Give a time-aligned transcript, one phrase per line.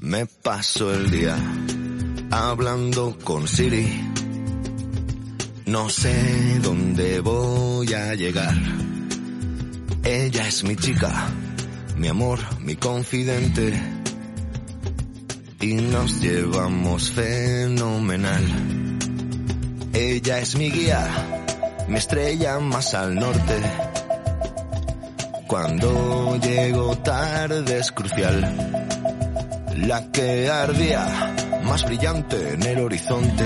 [0.00, 1.36] Me paso el día
[2.30, 4.12] hablando con Siri.
[5.66, 8.54] No sé dónde voy a llegar.
[10.04, 11.28] Ella es mi chica,
[11.96, 13.82] mi amor, mi confidente.
[15.60, 18.98] Y nos llevamos fenomenal.
[19.92, 21.08] Ella es mi guía,
[21.88, 23.60] mi estrella más al norte.
[25.48, 28.87] Cuando llego tarde es crucial.
[29.86, 31.06] La que ardía,
[31.62, 33.44] más brillante en el horizonte.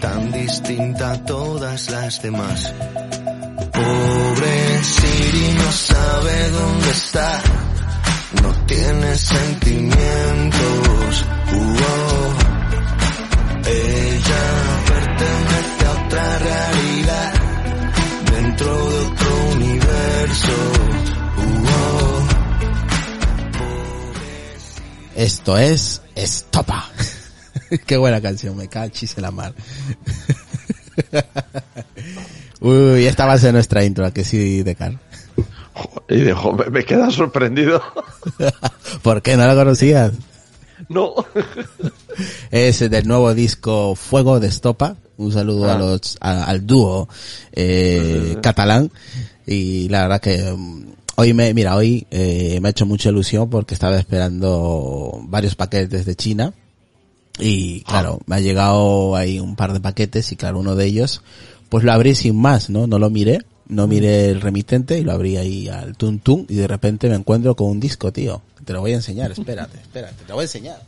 [0.00, 2.74] Tan distinta a todas las demás.
[3.72, 7.40] Pobre Siri no sabe dónde está,
[8.42, 11.24] no tiene sentimientos.
[11.52, 12.34] Uh-oh.
[13.64, 14.44] Ella
[14.86, 17.32] pertenece a otra realidad,
[18.32, 20.89] dentro de otro universo.
[25.20, 26.88] Esto es Estopa.
[27.86, 29.52] Qué buena canción, me cachis en la mar.
[32.60, 34.98] Uy, esta va a ser nuestra intro, ¿a que sí, Decar?
[36.08, 37.82] Y dijo, me, me queda sorprendido.
[39.02, 40.12] ¿Por qué no la conocías?
[40.88, 41.14] No.
[42.50, 44.96] Es del nuevo disco Fuego de Estopa.
[45.18, 45.78] Un saludo a Ah.
[45.78, 47.08] los, a- al dúo
[47.52, 48.90] eh, catalán.
[49.46, 50.84] Y la verdad que mm,
[51.20, 56.06] hoy me, mira, hoy eh, me ha hecho mucha ilusión porque estaba esperando varios paquetes
[56.06, 56.54] de China.
[57.38, 61.22] Y claro, me ha llegado ahí un par de paquetes y claro, uno de ellos,
[61.68, 62.86] pues lo abrí sin más, ¿no?
[62.86, 66.54] No lo miré, no miré el remitente y lo abrí ahí al tun tun y
[66.54, 68.40] de repente me encuentro con un disco, tío.
[68.64, 70.80] Te lo voy a enseñar, espérate, espérate, te lo voy a enseñar.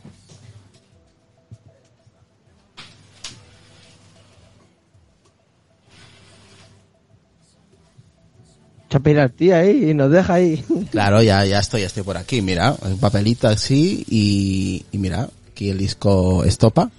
[8.93, 10.63] Chapirartía ahí y nos deja ahí.
[10.91, 15.27] Claro, ya, ya estoy, ya estoy por aquí, mira, un papelito así y, y mira,
[15.51, 16.91] aquí el disco Estopa.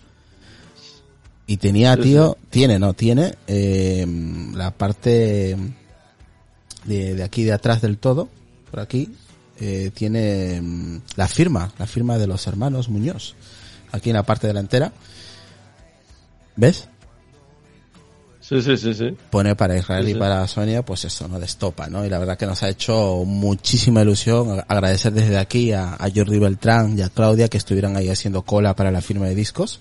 [1.46, 4.04] Y tenía, Sí, tío, tiene, no, tiene eh,
[4.54, 5.56] la parte
[6.84, 8.28] de, de aquí de atrás del todo,
[8.72, 9.14] por aquí,
[9.60, 13.36] eh, tiene mm, la firma, la firma de los hermanos Muñoz,
[13.92, 14.90] aquí en la parte delantera.
[16.56, 16.88] ¿Ves?
[18.46, 19.16] Sí, sí, sí, sí.
[19.30, 21.38] pone para Israel Sí, y para Sonia, pues eso, ¿no?
[21.38, 22.04] De estopa, ¿no?
[22.04, 26.08] Y la verdad que nos ha hecho muchísima ilusión Ag- agradecer desde aquí a, a
[26.14, 29.80] Jordi Beltrán y a Claudia que estuvieran ahí haciendo cola para la firma de discos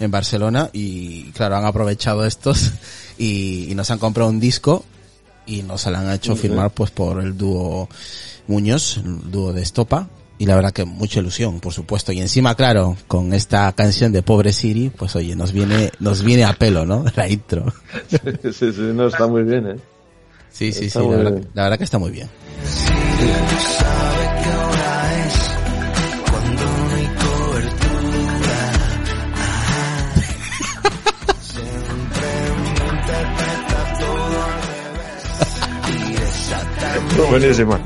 [0.00, 2.72] en Barcelona y claro, han aprovechado estos
[3.18, 4.84] y, y nos han comprado un disco
[5.46, 7.88] y nos la han hecho firmar pues por el dúo
[8.48, 10.08] Muñoz, el dúo de Estopa
[10.40, 12.12] y la verdad que mucha ilusión, por supuesto.
[12.12, 16.44] Y encima, claro, con esta canción de Pobre Siri, pues oye, nos viene, nos viene
[16.44, 17.04] a pelo, ¿no?
[17.14, 17.70] La intro.
[18.08, 19.76] Sí, sí, sí, no, está muy bien, ¿eh?
[20.50, 22.30] Sí, sí, Está sí, la verdad, la verdad que está muy bien.
[37.28, 37.78] Buenísima.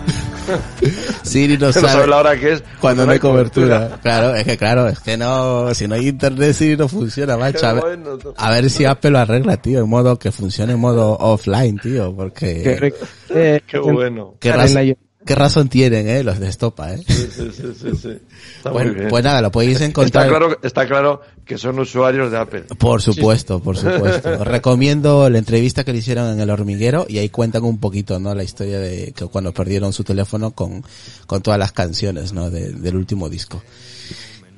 [1.23, 2.63] Siri no No sabe sabe la hora que es.
[2.81, 3.99] cuando no hay cobertura.
[4.03, 7.61] Claro, es que claro, es que no, si no hay internet Siri no funciona, macho.
[7.61, 10.73] Qué A ver, bueno, a ver si Apple lo arregla, tío, en modo que funcione
[10.75, 12.93] en modo offline, tío, porque
[13.31, 14.35] Eh, Qué bueno.
[14.41, 17.03] qué, Reina raz- yo- qué razón tienen, eh, los de Estopa, eh.
[17.07, 18.09] Sí, sí, sí.
[18.57, 19.09] Está Pues, muy bien.
[19.09, 20.27] pues nada, lo podéis encontrar.
[20.27, 22.63] Está claro, está claro que son usuarios de Apple.
[22.79, 24.31] Por supuesto, por supuesto.
[24.41, 28.19] Os recomiendo la entrevista que le hicieron en el hormiguero y ahí cuentan un poquito,
[28.19, 28.35] ¿no?
[28.35, 30.85] La historia de que cuando perdieron su teléfono con,
[31.27, 32.51] con todas las canciones, ¿no?
[32.51, 33.63] De- del último disco.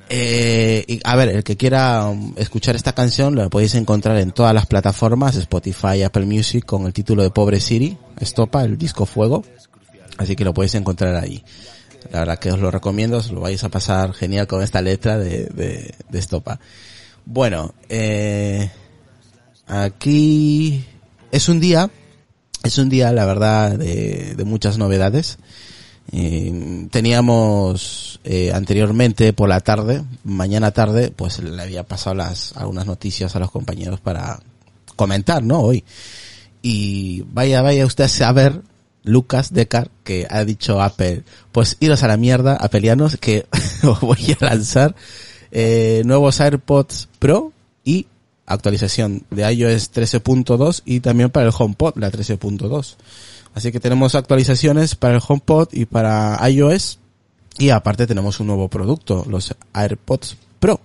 [0.09, 4.31] Eh, y, a ver, el que quiera um, escuchar esta canción la podéis encontrar en
[4.31, 9.05] todas las plataformas, Spotify, Apple Music, con el título de Pobre Siri, Estopa, el disco
[9.05, 9.43] Fuego.
[10.17, 11.43] Así que lo podéis encontrar ahí.
[12.11, 15.17] La verdad que os lo recomiendo, os lo vais a pasar genial con esta letra
[15.17, 16.59] de, de, de Estopa.
[17.25, 18.69] Bueno, eh,
[19.67, 20.85] aquí
[21.31, 21.89] es un día,
[22.63, 25.37] es un día, la verdad, de, de muchas novedades.
[26.89, 33.35] Teníamos eh, anteriormente por la tarde, mañana tarde, pues le había pasado las algunas noticias
[33.35, 34.39] a los compañeros para
[34.95, 35.59] comentar, ¿no?
[35.59, 35.83] Hoy.
[36.61, 38.61] Y vaya, vaya usted a saber
[39.07, 43.47] Lucas Decar, que ha dicho Apple, pues iros a la mierda, apelianos, que
[43.83, 44.95] os voy a lanzar
[45.51, 47.51] eh, nuevos AirPods Pro
[47.83, 48.07] y
[48.45, 52.95] actualización de iOS 13.2 y también para el HomePod, la 13.2.
[53.53, 56.99] Así que tenemos actualizaciones para el HomePod y para iOS
[57.57, 60.79] y aparte tenemos un nuevo producto, los AirPods Pro,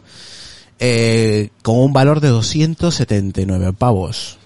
[0.79, 4.39] eh, con un valor de 279 pavos.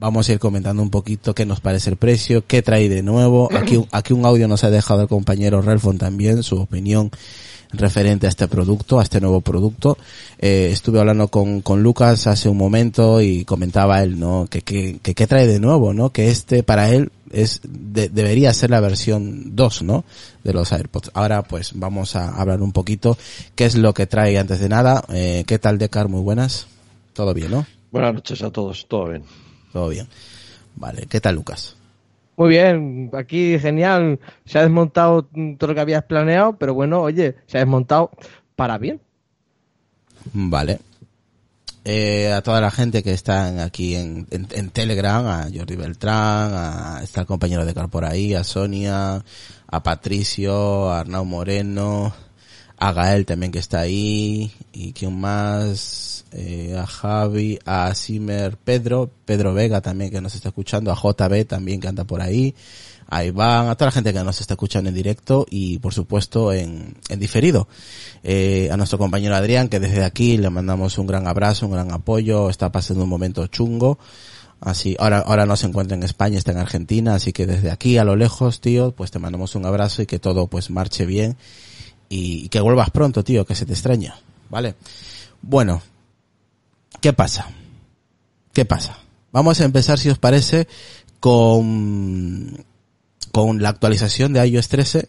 [0.00, 3.50] Vamos a ir comentando un poquito qué nos parece el precio, qué trae de nuevo.
[3.54, 7.10] Aquí, aquí un audio nos ha dejado el compañero Relfon también, su opinión
[7.72, 9.98] referente a este producto, a este nuevo producto.
[10.38, 14.46] Eh, estuve hablando con, Lucas hace un momento y comentaba él, ¿no?
[14.48, 16.10] Que, que trae de nuevo, ¿no?
[16.10, 20.04] Que este para él es, de- debería ser la versión 2, ¿no?
[20.42, 21.10] De los AirPods.
[21.12, 23.18] Ahora pues vamos a hablar un poquito
[23.54, 25.04] qué es lo que trae antes de nada.
[25.12, 26.08] Eh, ¿Qué tal Decar?
[26.08, 26.68] Muy buenas.
[27.12, 27.66] Todo bien, ¿no?
[27.92, 29.24] Buenas noches a todos, todo bien.
[29.72, 30.06] Todo bien.
[30.76, 31.76] Vale, ¿qué tal Lucas?
[32.36, 34.18] Muy bien, aquí genial.
[34.46, 35.28] Se ha desmontado
[35.58, 38.10] todo lo que habías planeado, pero bueno, oye, se ha desmontado
[38.56, 39.00] para bien.
[40.32, 40.80] Vale.
[41.84, 46.52] Eh, a toda la gente que está aquí en, en, en Telegram, a Jordi Beltrán,
[46.54, 49.22] a, está el compañero de Car por ahí, a Sonia,
[49.66, 52.12] a Patricio, a Arnau Moreno,
[52.80, 59.10] a Gael también que está ahí, y quién más, eh, a Javi, a Simer Pedro,
[59.26, 62.54] Pedro Vega también que nos está escuchando, a JB también que anda por ahí,
[63.06, 66.54] a Iván, a toda la gente que nos está escuchando en directo y por supuesto
[66.54, 67.68] en, en diferido.
[68.22, 71.92] Eh, a nuestro compañero Adrián que desde aquí le mandamos un gran abrazo, un gran
[71.92, 73.98] apoyo, está pasando un momento chungo.
[74.60, 77.98] Así, ahora, ahora no se encuentra en España, está en Argentina, así que desde aquí
[77.98, 81.36] a lo lejos, tío, pues te mandamos un abrazo y que todo pues marche bien
[82.10, 84.18] y, y que vuelvas pronto, tío, que se te extraña,
[84.50, 84.74] ¿vale?
[85.40, 85.80] Bueno,
[87.00, 87.48] ¿qué pasa?
[88.52, 88.98] ¿Qué pasa?
[89.32, 90.68] Vamos a empezar, si os parece,
[91.20, 92.64] con,
[93.32, 95.08] con la actualización de iOS 13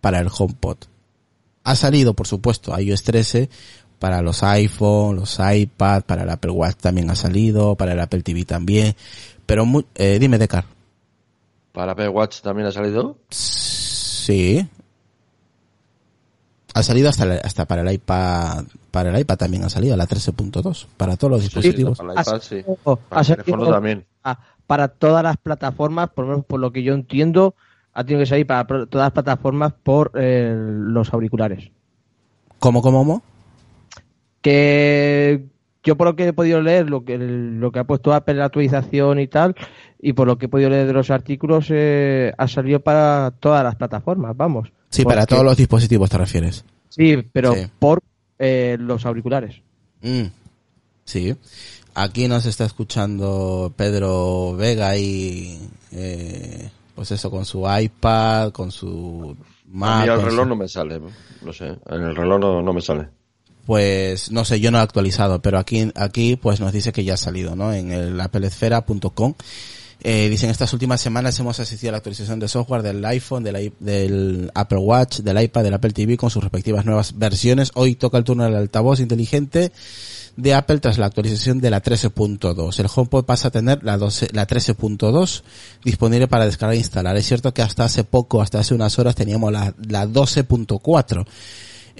[0.00, 0.78] para el HomePod.
[1.64, 3.50] Ha salido, por supuesto, iOS 13
[3.98, 8.22] para los iPhone, los iPad, para el Apple Watch también ha salido, para el Apple
[8.22, 8.96] TV también.
[9.44, 10.64] Pero, mu- eh, dime, Decar.
[11.72, 13.18] ¿Para Apple Watch también ha salido?
[13.28, 14.66] Sí.
[16.74, 20.06] Ha salido hasta, la- hasta para el iPad, para el iPad también ha salido, la
[20.06, 21.98] 13.2, para todos los sí, dispositivos.
[21.98, 22.62] para el iPad, sí.
[23.08, 24.06] Para el teléfono también.
[24.66, 27.54] para todas las plataformas, por lo menos por lo que yo entiendo,
[27.92, 31.70] ha tenido que salir para pro- todas las plataformas por eh, los auriculares.
[32.60, 33.22] ¿Cómo, cómo, cómo?
[34.42, 35.44] Que
[35.82, 38.38] yo por lo que he podido leer, lo que lo que ha puesto Apple en
[38.38, 39.54] la actualización y tal,
[40.00, 43.64] y por lo que he podido leer de los artículos, eh, ha salido para todas
[43.64, 44.72] las plataformas, vamos.
[44.90, 46.64] Sí, para Porque- todos los dispositivos te refieres.
[46.88, 47.66] Sí, pero Sí.
[47.78, 48.02] por
[48.38, 49.56] eh, los auriculares.
[50.02, 50.24] Mm,
[51.04, 51.34] Sí.
[51.94, 55.58] Aquí nos está escuchando Pedro Vega y
[55.92, 60.06] eh, pues eso con su iPad, con su A Mac.
[60.06, 61.00] mí el reloj su- no me sale,
[61.42, 63.08] no sé, en el reloj no, no me sale.
[63.66, 67.14] Pues no sé, yo no he actualizado, pero aquí aquí pues nos dice que ya
[67.14, 67.72] ha salido, ¿no?
[67.72, 69.34] En el applesfera.com.
[70.02, 73.72] Eh, dicen estas últimas semanas hemos asistido a la actualización de software del iPhone, del,
[73.80, 77.70] del Apple Watch, del iPad, del Apple TV con sus respectivas nuevas versiones.
[77.74, 79.72] Hoy toca el turno del altavoz inteligente
[80.36, 82.78] de Apple tras la actualización de la 13.2.
[82.78, 85.42] El HomePod pasa a tener la, 12 la 13.2
[85.84, 87.16] disponible para descargar e instalar.
[87.16, 91.26] Es cierto que hasta hace poco, hasta hace unas horas teníamos la, la 12.4.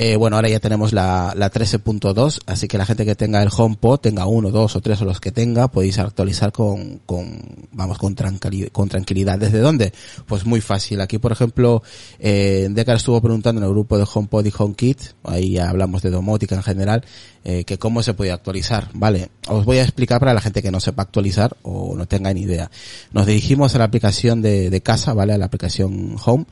[0.02, 3.50] Eh, bueno, ahora ya tenemos la, la 13.2, así que la gente que tenga el
[3.54, 7.38] HomePod, tenga uno, dos o tres o los que tenga, podéis actualizar con, con
[7.72, 9.38] vamos, con, tranquilidad, con tranquilidad.
[9.38, 9.92] ¿Desde dónde?
[10.24, 11.02] Pues muy fácil.
[11.02, 11.82] Aquí, por ejemplo,
[12.18, 16.08] eh, Decar estuvo preguntando en el grupo de HomePod y HomeKit, ahí ya hablamos de
[16.08, 17.04] domótica en general,
[17.44, 18.88] eh, que cómo se puede actualizar.
[18.94, 22.32] Vale, os voy a explicar para la gente que no sepa actualizar o no tenga
[22.32, 22.70] ni idea.
[23.12, 25.34] Nos dirigimos a la aplicación de, de casa, ¿vale?
[25.34, 26.46] A la aplicación Home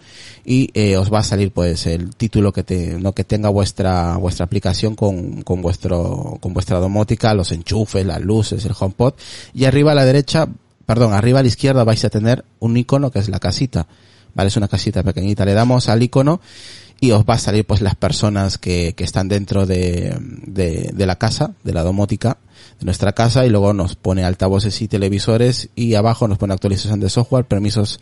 [0.45, 4.17] y eh, os va a salir pues el título que te, no que tenga vuestra
[4.17, 9.15] vuestra aplicación con, con vuestro con vuestra domótica, los enchufes, las luces, el HomePod
[9.55, 10.49] y arriba a la derecha,
[10.85, 13.87] perdón, arriba a la izquierda vais a tener un icono que es la casita,
[14.35, 14.49] ¿vale?
[14.49, 15.45] Es una casita pequeñita.
[15.45, 16.41] Le damos al icono
[16.99, 21.07] y os va a salir pues las personas que, que están dentro de, de, de
[21.07, 22.39] la casa, de la domótica,
[22.81, 26.99] de nuestra casa y luego nos pone altavoces y televisores y abajo nos pone actualización
[26.99, 28.01] de software, permisos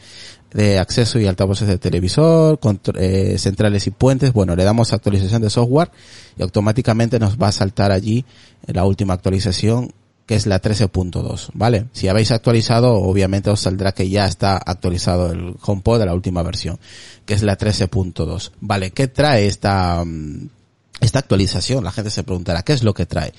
[0.57, 2.59] de acceso y altavoces de televisor,
[2.95, 4.33] eh, centrales y puentes.
[4.33, 5.91] Bueno, le damos actualización de software
[6.39, 8.25] y automáticamente nos va a saltar allí
[8.67, 9.93] la última actualización
[10.25, 11.87] que es la 13.2, ¿vale?
[11.93, 16.43] Si habéis actualizado, obviamente os saldrá que ya está actualizado el HomePod de la última
[16.43, 16.81] versión,
[17.27, 18.51] que es la 13.2.
[18.61, 20.49] Vale, ¿qué trae esta, mm,
[21.01, 21.85] esta actualización?
[21.85, 23.35] La gente se preguntará, ¿qué es lo que trae?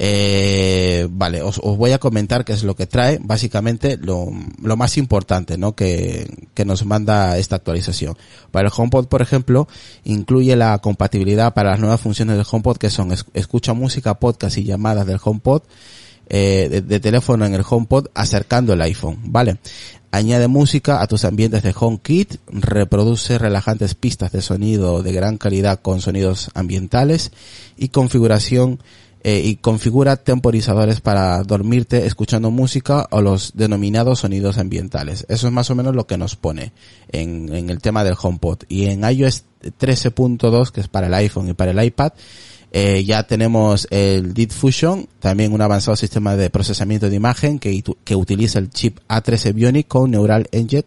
[0.00, 4.28] Eh, vale, os, os voy a comentar qué es lo que trae, básicamente lo,
[4.62, 5.74] lo más importante, ¿no?
[5.74, 8.16] Que, que nos manda esta actualización.
[8.52, 9.66] Para el HomePod, por ejemplo,
[10.04, 14.56] incluye la compatibilidad para las nuevas funciones del HomePod que son es- escucha música, podcast
[14.58, 15.62] y llamadas del HomePod,
[16.28, 19.56] eh, de, de teléfono en el HomePod acercando el iPhone, ¿vale?
[20.12, 25.80] Añade música a tus ambientes de HomeKit, reproduce relajantes pistas de sonido de gran calidad
[25.82, 27.32] con sonidos ambientales
[27.76, 28.78] y configuración
[29.30, 35.26] eh, y configura temporizadores para dormirte escuchando música o los denominados sonidos ambientales.
[35.28, 36.72] Eso es más o menos lo que nos pone
[37.12, 38.60] en, en el tema del HomePod.
[38.68, 42.12] Y en iOS 13.2, que es para el iPhone y para el iPad,
[42.70, 47.82] eh, ya tenemos el Deep Fusion, también un avanzado sistema de procesamiento de imagen que,
[48.04, 50.84] que utiliza el chip A13 Bionic con Neural Engine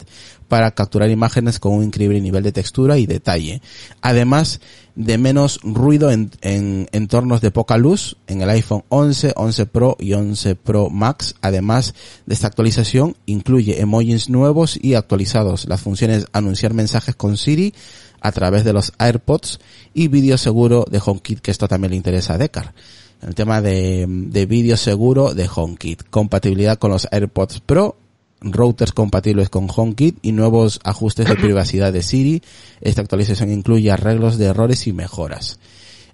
[0.47, 3.61] para capturar imágenes con un increíble nivel de textura y detalle.
[4.01, 4.59] Además
[4.95, 9.95] de menos ruido en, en entornos de poca luz en el iPhone 11, 11 Pro
[9.99, 11.35] y 11 Pro Max.
[11.41, 11.95] Además
[12.25, 17.73] de esta actualización, incluye emojis nuevos y actualizados, las funciones anunciar mensajes con Siri,
[18.21, 19.59] a través de los AirPods
[19.93, 22.73] y vídeo seguro de HomeKit, que esto también le interesa a Decar.
[23.21, 27.97] El tema de, de vídeo seguro de HomeKit, compatibilidad con los AirPods Pro,
[28.41, 32.41] routers compatibles con HomeKit y nuevos ajustes de privacidad de Siri.
[32.81, 35.59] Esta actualización incluye arreglos de errores y mejoras.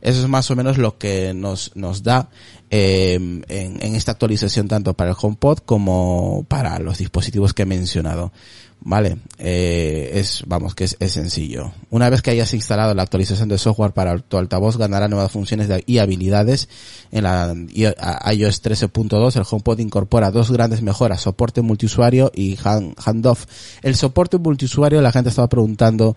[0.02, 2.30] Eso es más o menos lo que nos, nos da
[2.70, 7.66] eh, en, en esta actualización tanto para el HomePod como para los dispositivos que he
[7.66, 8.32] mencionado.
[8.80, 11.74] Vale, eh, es, vamos, que es, es sencillo.
[11.90, 15.68] Una vez que hayas instalado la actualización de software para tu altavoz, ganará nuevas funciones
[15.86, 16.70] y habilidades.
[17.12, 23.46] En la iOS 13.2, el HomePod incorpora dos grandes mejoras, soporte multiusuario y hand- handoff.
[23.82, 26.16] El soporte multiusuario, la gente estaba preguntando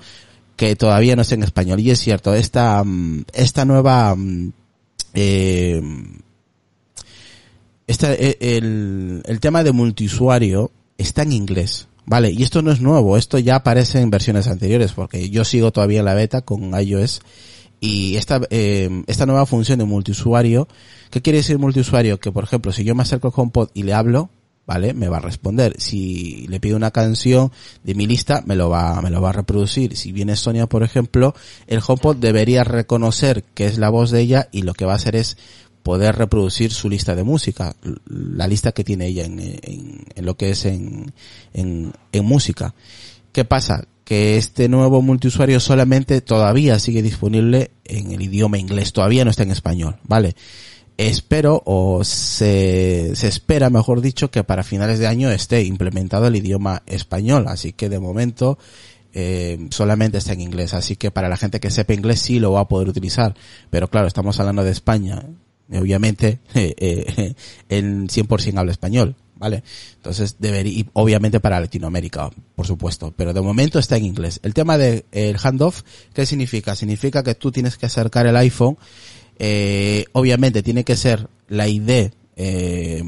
[0.54, 1.80] que todavía no es en español.
[1.80, 4.52] Y es cierto, esta, mm, esta nueva, mm,
[5.14, 5.82] eh,
[7.86, 11.88] esta, eh, el, el tema de multiusuario está en inglés.
[12.10, 15.70] Vale, y esto no es nuevo, esto ya aparece en versiones anteriores, porque yo sigo
[15.70, 17.20] todavía en la beta con iOS
[17.78, 20.66] y esta, eh, esta nueva función de multiusuario,
[21.12, 22.18] ¿qué quiere decir multiusuario?
[22.18, 24.28] Que por ejemplo, si yo me acerco al HomePod y le hablo,
[24.66, 24.92] ¿vale?
[24.92, 25.76] Me va a responder.
[25.78, 27.52] Si le pido una canción
[27.84, 29.96] de mi lista, me lo va, me lo va a reproducir.
[29.96, 31.32] Si viene Sonia, por ejemplo,
[31.68, 34.96] el HomePod debería reconocer que es la voz de ella y lo que va a
[34.96, 35.38] hacer es
[35.82, 37.74] poder reproducir su lista de música,
[38.06, 41.12] la lista que tiene ella en, en- lo que es en,
[41.54, 41.92] en,
[42.24, 42.74] música.
[43.32, 43.84] ¿Qué pasa?
[44.04, 49.44] Que este nuevo multiusuario solamente todavía sigue disponible en el idioma inglés, todavía no está
[49.44, 50.34] en español, ¿vale?
[50.98, 56.36] Espero, o se, se espera, mejor dicho, que para finales de año esté implementado el
[56.36, 58.58] idioma español, así que de momento
[59.14, 62.52] eh, solamente está en inglés, así que para la gente que sepa inglés sí lo
[62.52, 63.34] va a poder utilizar,
[63.70, 65.24] pero claro, estamos hablando de España,
[65.78, 67.34] obviamente eh, eh,
[67.68, 69.62] en 100% habla español, ¿vale?
[69.96, 74.40] Entonces debería, obviamente para Latinoamérica, por supuesto, pero de momento está en inglés.
[74.42, 76.74] El tema del handoff, ¿qué significa?
[76.74, 78.76] Significa que tú tienes que acercar el iPhone,
[79.38, 82.10] eh, obviamente tiene que ser la ID
[82.42, 83.02] eh,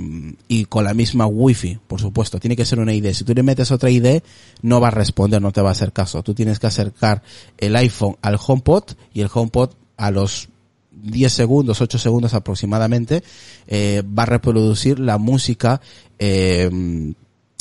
[0.46, 3.12] y con la misma wifi, por supuesto, tiene que ser una ID.
[3.12, 4.20] Si tú le metes otra ID,
[4.60, 6.22] no va a responder, no te va a hacer caso.
[6.22, 7.22] Tú tienes que acercar
[7.56, 10.48] el iPhone al HomePod y el HomePod a los
[11.02, 13.22] 10 segundos, 8 segundos aproximadamente,
[13.66, 15.80] eh, va a reproducir la música
[16.18, 16.70] eh,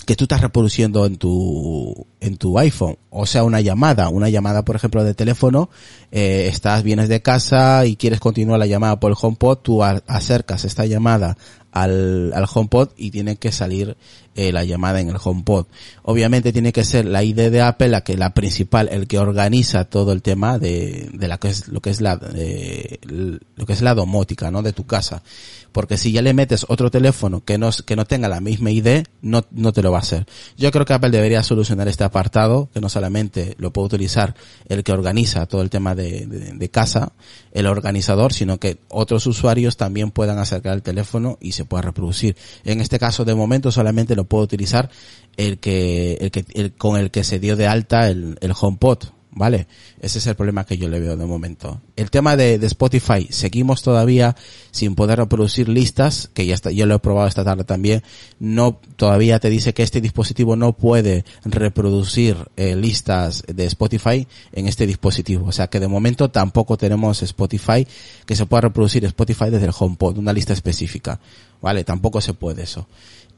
[0.06, 4.64] que tú estás reproduciendo en tu en tu iPhone, o sea, una llamada, una llamada,
[4.64, 5.70] por ejemplo, de teléfono,
[6.12, 10.64] eh, estás, vienes de casa y quieres continuar la llamada por el HomePod, tú acercas
[10.64, 11.36] esta llamada
[11.72, 13.98] al, al HomePod y tiene que salir
[14.36, 15.66] eh, la llamada en el HomePod.
[16.04, 19.86] Obviamente tiene que ser la ID de Apple la que la principal, el que organiza
[19.86, 23.74] todo el tema de, de la que es lo que es la eh, lo que
[23.74, 24.62] es la domótica, ¿no?
[24.62, 25.24] De tu casa.
[25.72, 29.04] Porque si ya le metes otro teléfono que no que no tenga la misma ID,
[29.22, 30.26] no no te lo va a hacer.
[30.58, 34.36] Yo creo que Apple debería solucionar este apartado, que no solamente lo puede utilizar
[34.68, 37.14] el que organiza todo el tema de, de, de casa,
[37.52, 42.36] el organizador, sino que otros usuarios también puedan acercar el teléfono y se pueda reproducir.
[42.64, 44.90] En este caso, de momento, solamente lo puede utilizar
[45.38, 49.21] el que, el que, el, con el que se dio de alta el, el HomePod.
[49.34, 49.68] ¿Vale?
[50.02, 51.82] Ese es el problema que yo le veo de momento.
[51.96, 54.36] El tema de, de Spotify, seguimos todavía
[54.72, 58.04] sin poder reproducir listas, que ya está, yo lo he probado esta tarde también,
[58.40, 64.68] no, todavía te dice que este dispositivo no puede reproducir eh, listas de Spotify en
[64.68, 65.48] este dispositivo.
[65.48, 67.88] O sea que de momento tampoco tenemos Spotify
[68.26, 71.20] que se pueda reproducir Spotify desde el HomePod, una lista específica.
[71.62, 72.88] Vale, tampoco se puede eso.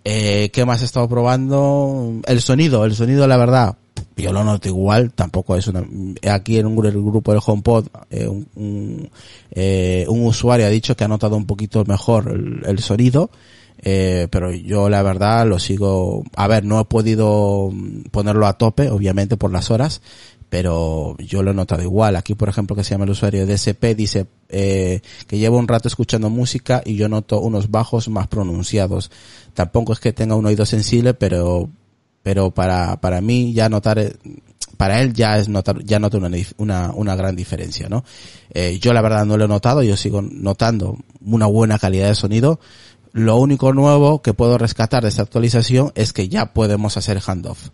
[0.03, 2.22] Eh, ¿Qué más he estado probando?
[2.25, 3.77] El sonido, el sonido la verdad,
[4.15, 5.83] yo lo noto igual, tampoco es una...
[6.31, 8.29] Aquí en un, grupo del HomePod, eh,
[9.51, 13.31] eh, un, usuario ha dicho que ha notado un poquito mejor el, el sonido,
[13.79, 16.24] eh, pero yo la verdad lo sigo...
[16.36, 17.72] A ver, no he podido
[18.12, 20.01] ponerlo a tope, obviamente por las horas,
[20.53, 22.15] pero yo lo he notado igual.
[22.15, 25.67] Aquí, por ejemplo, que se llama el usuario de SP, dice eh, que llevo un
[25.67, 29.10] rato escuchando música y yo noto unos bajos más pronunciados.
[29.55, 31.72] Tampoco es que tenga un oído sensible, pero
[32.22, 34.13] pero para, para mí ya notar,
[34.77, 38.05] para él ya es notar, ya nota una, una, una gran diferencia, ¿no?
[38.53, 42.15] Eh, yo la verdad no lo he notado, yo sigo notando una buena calidad de
[42.15, 42.60] sonido.
[43.13, 47.70] Lo único nuevo que puedo rescatar de esta actualización es que ya podemos hacer handoff.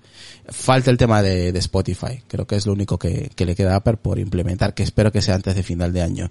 [0.50, 2.22] Falta el tema de, Spotify.
[2.28, 5.14] Creo que es lo único que, que, le queda a Apple por implementar, que espero
[5.14, 6.30] que sea antes de final de año.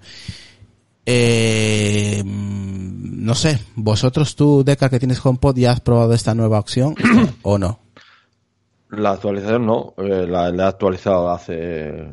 [1.07, 6.93] Eh, no sé, vosotros tú, Deca, que tienes HomePod, ¿ya has probado esta nueva opción
[7.41, 7.79] o no?
[8.89, 12.11] La actualización no, eh, la, la, he actualizado hace,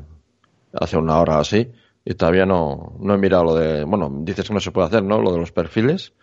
[0.72, 1.70] hace una hora así
[2.06, 5.02] y todavía no, no he mirado lo de, bueno, dices que no se puede hacer,
[5.02, 5.20] ¿no?
[5.20, 6.14] Lo de los perfiles.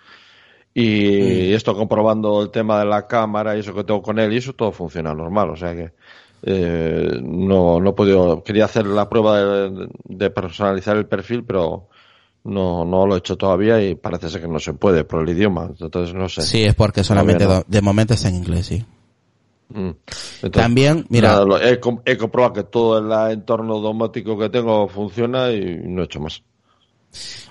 [0.74, 1.56] Y mm.
[1.56, 4.53] esto comprobando el tema de la cámara y eso que tengo con él y eso
[4.53, 5.92] todo funciona normal, o sea que
[6.46, 11.88] eh, no, no he podido, quería hacer la prueba de, de, personalizar el perfil, pero
[12.44, 15.30] no, no lo he hecho todavía y parece ser que no se puede por el
[15.30, 16.42] idioma, entonces no sé.
[16.42, 17.63] Sí, es porque solamente no.
[17.65, 18.86] de momento está en inglés, sí.
[19.70, 19.88] Mm.
[19.88, 25.51] Entonces, También, mira, nada, he, he, comprobado que todo el entorno domótico que tengo funciona
[25.51, 26.44] y no he hecho más.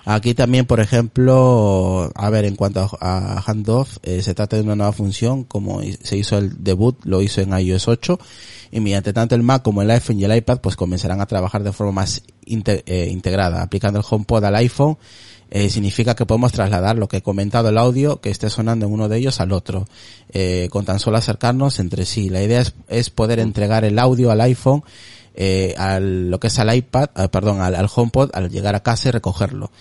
[0.05, 4.75] Aquí también, por ejemplo, a ver, en cuanto a, handoff, eh, se trata de una
[4.75, 8.19] nueva función, como se hizo el debut, lo hizo en iOS 8,
[8.71, 11.63] y mediante tanto el Mac como el iPhone y el iPad, pues comenzarán a trabajar
[11.63, 14.97] de forma más inter, eh, integrada, aplicando el HomePod al iPhone,
[15.51, 18.91] eh, significa que podemos trasladar lo que he comentado, el audio que esté sonando en
[18.91, 19.87] uno de ellos al otro,
[20.71, 22.29] con tan solo acercarnos entre sí.
[22.29, 24.83] La idea es poder entregar el audio al iPhone
[25.35, 28.83] eh, al lo que es al iPad, eh, perdón, al, al, HomePod al llegar a
[28.83, 29.71] casa y recogerlo.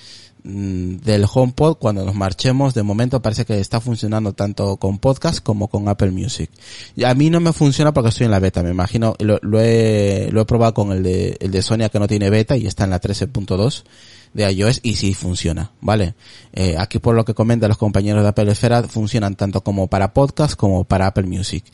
[0.45, 5.41] Mm, del HomePod cuando nos marchemos, de momento parece que está funcionando tanto con podcast
[5.41, 6.51] como con Apple Music.
[6.97, 9.61] Y a mí no me funciona porque estoy en la beta, me imagino, lo, lo
[9.61, 12.67] he, lo he probado con el de, el de Sonia que no tiene beta y
[12.67, 13.85] está en la 13.2
[14.35, 16.15] de iOS y sí funciona, ¿vale?
[16.53, 20.13] Eh, aquí por lo que comentan los compañeros de Apple Esfera, funcionan tanto como para
[20.13, 21.65] podcast como para Apple Music.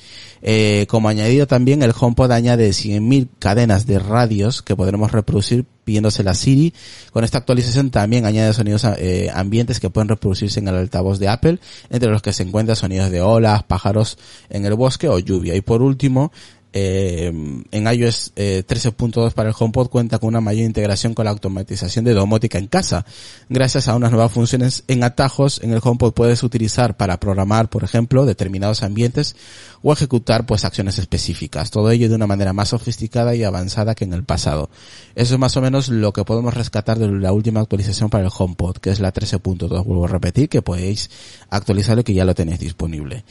[0.42, 6.22] Eh, como añadido también, el HomePod añade 100.000 cadenas de radios que podremos reproducir pidiéndose
[6.22, 6.74] la Siri.
[7.12, 11.28] Con esta actualización también añade sonidos eh, ambientes que pueden reproducirse en el altavoz de
[11.28, 14.18] Apple, entre los que se encuentran sonidos de olas, pájaros
[14.50, 15.54] en el bosque o lluvia.
[15.54, 16.30] Y por último,
[16.72, 17.32] eh,
[17.70, 22.04] en iOS eh, 13.2 para el HomePod cuenta con una mayor integración con la automatización
[22.04, 23.06] de domótica en casa.
[23.48, 27.84] Gracias a unas nuevas funciones en atajos, en el HomePod puedes utilizar para programar, por
[27.84, 29.36] ejemplo, determinados ambientes
[29.82, 31.70] o ejecutar pues acciones específicas.
[31.70, 34.70] Todo ello de una manera más sofisticada y avanzada que en el pasado.
[35.14, 38.30] Eso es más o menos lo que podemos rescatar de la última actualización para el
[38.36, 39.84] HomePod, que es la 13.2.
[39.84, 41.10] Vuelvo a repetir que podéis
[41.50, 43.24] actualizarlo y que ya lo tenéis disponible.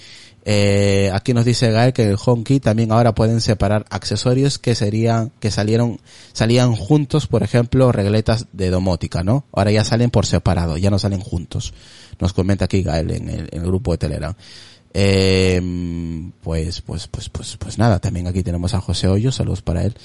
[0.49, 5.33] Eh, aquí nos dice Gael que el HomeKey también ahora pueden separar accesorios que serían,
[5.41, 5.99] que salieron,
[6.31, 9.43] salían juntos, por ejemplo, regletas de domótica, ¿no?
[9.51, 11.73] Ahora ya salen por separado, ya no salen juntos.
[12.21, 14.35] Nos comenta aquí Gael en el, grupo de Telegram.
[14.93, 15.61] Eh,
[16.41, 19.95] pues, pues, pues, pues, pues nada, también aquí tenemos a José Hoyos, saludos para él.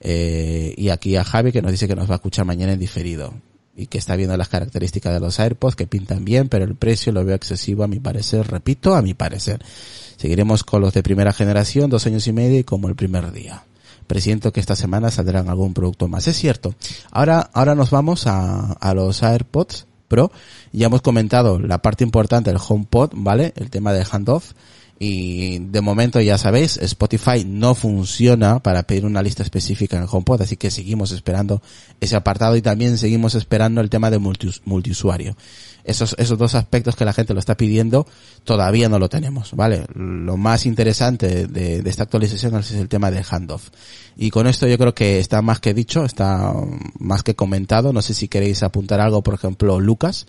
[0.00, 2.78] Eh, y aquí a Javi que nos dice que nos va a escuchar mañana en
[2.78, 3.34] diferido
[3.76, 7.12] y que está viendo las características de los AirPods que pintan bien, pero el precio
[7.12, 9.64] lo veo excesivo a mi parecer, repito, a mi parecer.
[10.16, 13.64] Seguiremos con los de primera generación, dos años y medio y como el primer día.
[14.06, 16.26] Presiento que esta semana saldrán algún producto más.
[16.26, 16.74] Es cierto.
[17.12, 20.32] Ahora, ahora nos vamos a, a los AirPods Pro.
[20.72, 23.52] Ya hemos comentado la parte importante del HomePod, ¿vale?
[23.54, 24.52] El tema de handoff.
[25.02, 30.08] Y de momento ya sabéis, Spotify no funciona para pedir una lista específica en el
[30.12, 31.62] HomePod, así que seguimos esperando
[32.00, 35.38] ese apartado y también seguimos esperando el tema de multi, multiusuario.
[35.84, 38.06] Esos, esos dos aspectos que la gente lo está pidiendo
[38.44, 39.86] todavía no lo tenemos, ¿vale?
[39.94, 43.70] Lo más interesante de, de esta actualización es el tema de handoff.
[44.18, 46.52] Y con esto yo creo que está más que dicho, está
[46.98, 47.94] más que comentado.
[47.94, 50.26] No sé si queréis apuntar algo, por ejemplo, Lucas.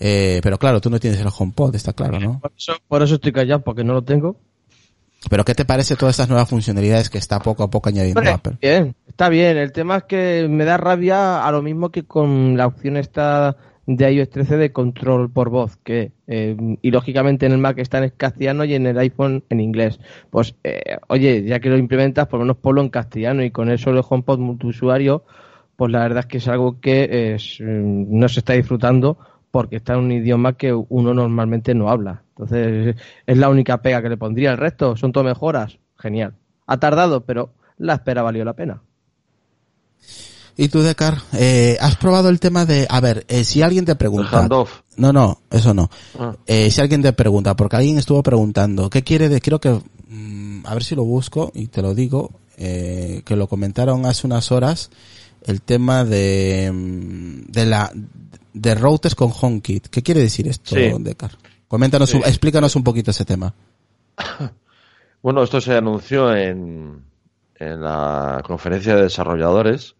[0.00, 2.40] Eh, pero claro, tú no tienes el HomePod, está claro, ¿no?
[2.40, 4.36] Por eso, por eso estoy callado, porque no lo tengo.
[5.28, 8.32] Pero ¿qué te parece todas estas nuevas funcionalidades que está poco a poco añadiendo Hombre,
[8.32, 8.56] Apple?
[8.60, 9.56] Bien, está bien.
[9.56, 13.56] El tema es que me da rabia a lo mismo que con la opción esta
[13.86, 18.04] de iOS 13 de control por voz, que eh, y lógicamente en el Mac está
[18.04, 19.98] en castellano y en el iPhone en inglés.
[20.30, 23.70] Pues eh, oye, ya que lo implementas, por lo menos ponlo en castellano y con
[23.70, 25.24] eso el HomePod multiusuario,
[25.74, 29.18] pues la verdad es que es algo que es, no se está disfrutando
[29.50, 32.22] porque está en un idioma que uno normalmente no habla.
[32.30, 34.52] Entonces, es la única pega que le pondría.
[34.52, 35.78] El resto son todo mejoras.
[35.98, 36.34] Genial.
[36.66, 38.82] Ha tardado, pero la espera valió la pena.
[40.56, 41.18] ¿Y tú, Decar?
[41.34, 44.48] Eh, ¿Has probado el tema de, a ver, eh, si alguien te pregunta...
[44.96, 45.88] No, no, eso no.
[46.18, 46.34] Ah.
[46.46, 50.66] Eh, si alguien te pregunta, porque alguien estuvo preguntando, ¿qué quiere de, creo que, mm,
[50.66, 54.50] a ver si lo busco y te lo digo, eh, que lo comentaron hace unas
[54.50, 54.90] horas,
[55.44, 57.92] el tema de, mm, de la,
[58.52, 59.88] de routers con HomeKit.
[59.88, 60.90] ¿Qué quiere decir esto, Sí.
[61.00, 61.32] Decar?
[61.68, 63.54] Coméntanos, explícanos un poquito ese tema.
[65.20, 67.02] Bueno, esto se anunció en,
[67.56, 69.96] en la conferencia de desarrolladores,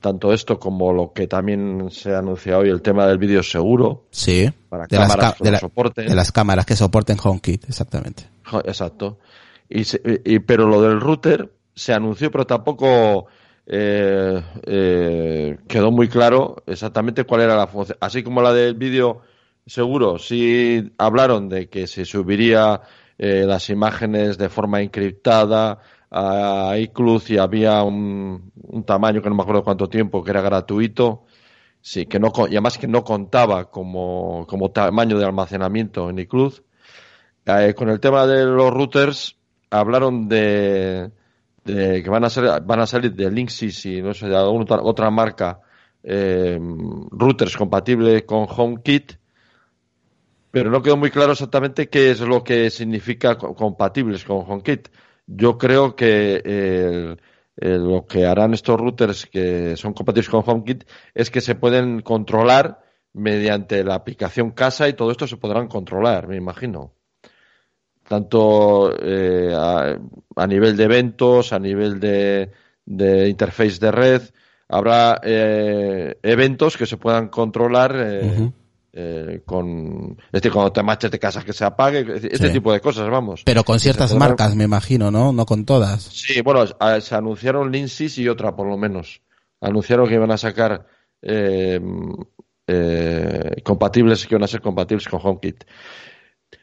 [0.00, 4.50] tanto esto como lo que también se anuncia hoy, el tema del vídeo seguro, Sí.
[4.70, 6.06] para de las, cámaras ca- que de, lo la- soporten.
[6.08, 8.26] de las cámaras que soporten HomeKit, exactamente.
[8.64, 9.18] Exacto.
[9.68, 13.26] Y, se- y- pero lo del router se anunció, pero tampoco
[13.70, 17.98] eh, eh, quedó muy claro exactamente cuál era la función.
[18.00, 19.20] Así como la del vídeo
[19.66, 22.80] seguro, sí hablaron de que se subiría
[23.18, 29.34] eh, las imágenes de forma encriptada a iCloud y había un, un tamaño que no
[29.34, 31.24] me acuerdo cuánto tiempo, que era gratuito.
[31.80, 36.54] Sí, que no, y además que no contaba como, como tamaño de almacenamiento en iCloud.
[37.76, 39.36] Con el tema de los routers,
[39.70, 41.10] hablaron de,
[41.74, 44.64] de que van a, ser, van a salir de Linksys y no sé, de alguna
[44.82, 45.60] otra, marca,
[46.02, 46.58] eh,
[47.10, 49.12] routers compatibles con HomeKit,
[50.50, 54.88] pero no quedó muy claro exactamente qué es lo que significa co- compatibles con HomeKit.
[55.26, 57.18] Yo creo que el-
[57.60, 62.80] lo que harán estos routers que son compatibles con HomeKit es que se pueden controlar
[63.12, 66.94] mediante la aplicación casa y todo esto se podrán controlar, me imagino
[68.08, 69.98] tanto eh, a,
[70.36, 72.50] a nivel de eventos, a nivel de,
[72.86, 74.22] de interface de red,
[74.68, 78.50] habrá eh, eventos que se puedan controlar eh,
[78.94, 82.00] eh, con, es decir, cuando te marches de casa que se apague,
[82.32, 82.52] este Sí.
[82.54, 83.42] tipo de cosas, vamos.
[83.44, 85.32] Pero con ciertas podrán- marcas, me imagino, ¿no?
[85.32, 86.02] No con todas.
[86.04, 86.64] Sí, bueno,
[87.00, 89.20] se anunciaron Linksys y otra por lo menos.
[89.60, 90.86] Anunciaron que iban a sacar
[91.20, 91.80] eh,
[92.66, 95.64] eh, compatibles, que iban a ser compatibles con HomeKit.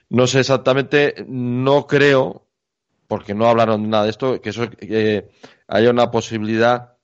[0.10, 2.48] No sé exactamente, no creo,
[3.08, 4.68] porque no hablaron nada de esto, que eso
[5.68, 6.98] haya una posibilidad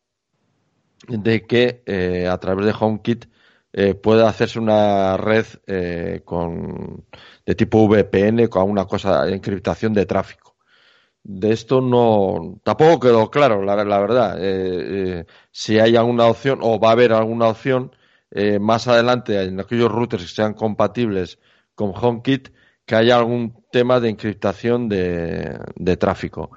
[1.07, 3.25] de que eh, a través de HomeKit
[3.73, 7.05] eh, pueda hacerse una red eh, con
[7.45, 10.57] de tipo VPN con una cosa de encriptación de tráfico.
[11.23, 15.25] De esto no tampoco quedó claro, la, la verdad.
[15.51, 17.95] Si hay alguna opción o va a haber alguna opción
[18.59, 21.39] más adelante en aquellos routers que sean compatibles
[21.75, 22.49] con HomeKit
[22.91, 26.51] que haya algún tema de encriptación de, de tráfico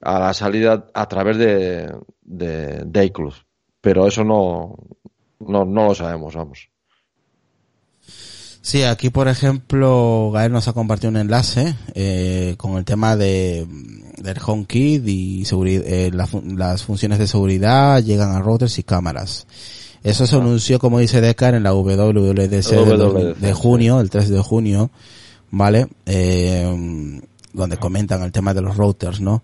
[0.00, 3.34] a la salida a través de, de, de iCloud.
[3.80, 4.74] Pero eso no,
[5.38, 6.68] no, no lo sabemos, vamos.
[8.60, 13.64] Sí, aquí por ejemplo, Gael nos ha compartido un enlace eh, con el tema de
[14.16, 19.46] del HomeKit y eh, la las funciones de seguridad llegan a routers y cámaras.
[20.02, 24.28] Eso se anunció, como dice Decar, en la WWDC de, WWDC, de junio, el 3
[24.28, 24.90] de junio,
[25.50, 25.88] ¿vale?
[26.06, 27.20] Eh,
[27.52, 29.42] donde comentan el tema de los routers, ¿no?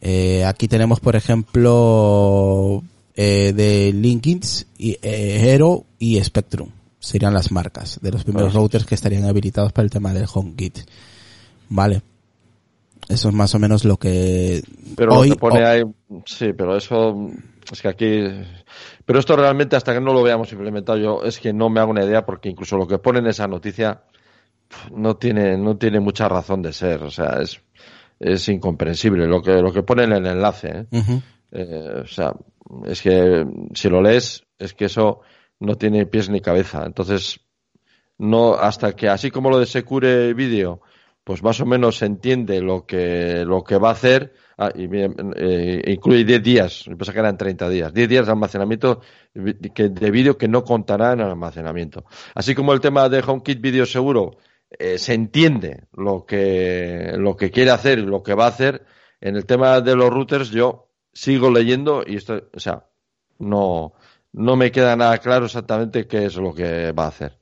[0.00, 2.82] Eh, aquí tenemos, por ejemplo,
[3.14, 6.70] eh, de Linkins, y, eh, Hero y Spectrum.
[6.98, 10.78] Serían las marcas de los primeros routers que estarían habilitados para el tema del HomeKit.
[11.68, 12.02] Vale.
[13.08, 14.62] Eso es más o menos lo que
[14.96, 15.82] Pero hoy, lo que pone ahí,
[16.24, 17.30] sí, pero eso
[17.70, 18.24] es que aquí,
[19.04, 21.92] pero esto realmente hasta que no lo veamos implementado yo es que no me hago
[21.92, 24.02] una idea porque incluso lo que pone en esa noticia
[24.92, 27.60] no tiene no tiene mucha razón de ser, o sea, es
[28.18, 30.86] es incomprensible lo que lo que pone en el enlace, ¿eh?
[31.52, 32.32] Eh, o sea,
[32.86, 35.20] es que si lo lees es que eso
[35.60, 37.40] no tiene pies ni cabeza, entonces
[38.18, 40.80] no hasta que así como lo de Secure Video
[41.22, 44.86] pues más o menos se entiende lo que lo que va a hacer ah, y
[44.92, 49.00] eh, incluye 10 días pensaba que eran 30 días 10 días de almacenamiento
[49.74, 52.04] que- de vídeo que no contará en el almacenamiento.
[52.34, 54.36] Así como el tema de HomeKit Video Seguro
[54.70, 58.84] eh, se entiende lo que lo que quiere hacer y lo que va a hacer
[59.20, 62.84] en el tema de los routers yo sigo leyendo y esto o sea
[63.38, 63.92] no
[64.32, 67.38] no me queda nada claro exactamente qué es lo que va a hacer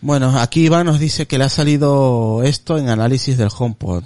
[0.00, 4.04] Bueno, aquí Iván nos dice que le ha salido esto en análisis del HomePod.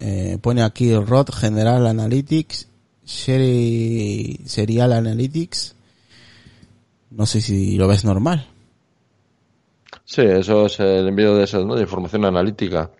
[0.00, 2.66] Eh, pone aquí ROT General Analytics,
[3.04, 5.74] Seri- Serial Analytics.
[7.10, 8.46] No sé si lo ves normal.
[10.08, 11.74] Sí, eso es el envío de, eso, ¿no?
[11.74, 12.90] de información analítica.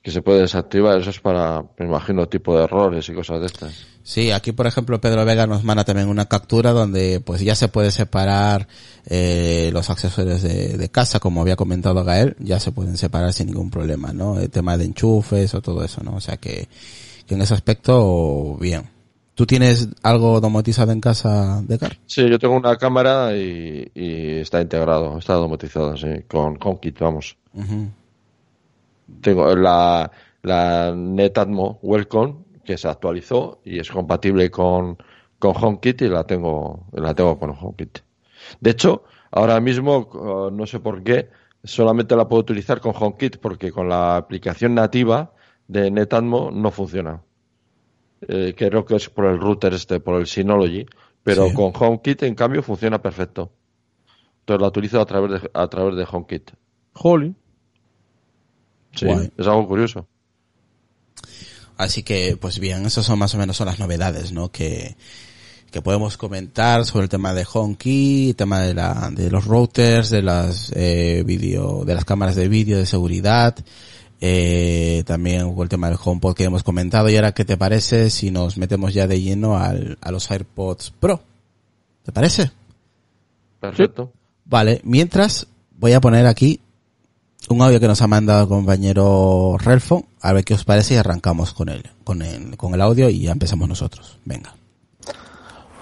[0.00, 1.00] que se puede desactivar.
[1.00, 3.86] Eso es para, me imagino, tipo de errores y cosas de estas.
[4.04, 7.68] Sí, aquí por ejemplo Pedro Vega nos manda también una captura donde pues ya se
[7.68, 8.68] puede separar
[9.06, 13.48] eh, los accesorios de, de, casa, como había comentado Gael, ya se pueden separar sin
[13.48, 14.38] ningún problema, ¿no?
[14.38, 16.14] El tema de enchufes o todo eso, ¿no?
[16.14, 16.68] O sea que,
[17.26, 18.99] que en ese aspecto, bien.
[19.40, 21.96] ¿Tú tienes algo domotizado en casa, Decar?
[22.04, 27.38] Sí, yo tengo una cámara y, y está integrado, está domotizado, sí, con HomeKit, vamos.
[29.22, 30.10] Tengo la,
[30.42, 32.34] la NetAtmo Welcome,
[32.66, 34.98] que se actualizó y es compatible con,
[35.38, 38.00] con HomeKit y la tengo, la tengo con HomeKit.
[38.60, 41.30] De hecho, ahora mismo, no sé por qué,
[41.64, 45.32] solamente la puedo utilizar con HomeKit porque con la aplicación nativa
[45.66, 47.22] de NetAtmo no funciona.
[48.28, 50.86] Eh, creo que es por el router este, por el Synology,
[51.22, 51.54] pero sí.
[51.54, 53.50] con HomeKit en cambio funciona perfecto.
[54.40, 56.50] Entonces la utilizo a través de, a través de HomeKit.
[56.94, 57.34] Holy.
[58.94, 59.30] Sí, Guay.
[59.36, 60.06] es algo curioso.
[61.76, 64.50] Así que, pues bien, esas son más o menos son las novedades, ¿no?
[64.50, 64.96] Que,
[65.70, 70.10] que podemos comentar sobre el tema de HomeKey, el tema de la, de los routers,
[70.10, 73.56] de las, eh, video, de las cámaras de vídeo de seguridad,
[74.20, 77.08] eh, también el tema del HomePod que hemos comentado.
[77.08, 80.92] Y ahora, ¿qué te parece si nos metemos ya de lleno al, a los AirPods
[80.98, 81.22] Pro?
[82.04, 82.50] ¿Te parece?
[83.60, 84.12] Perfecto.
[84.44, 85.46] Vale, mientras
[85.78, 86.60] voy a poner aquí
[87.48, 90.96] un audio que nos ha mandado el compañero Relfo, a ver qué os parece y
[90.98, 94.18] arrancamos con él, con el, con el audio y ya empezamos nosotros.
[94.24, 94.54] Venga.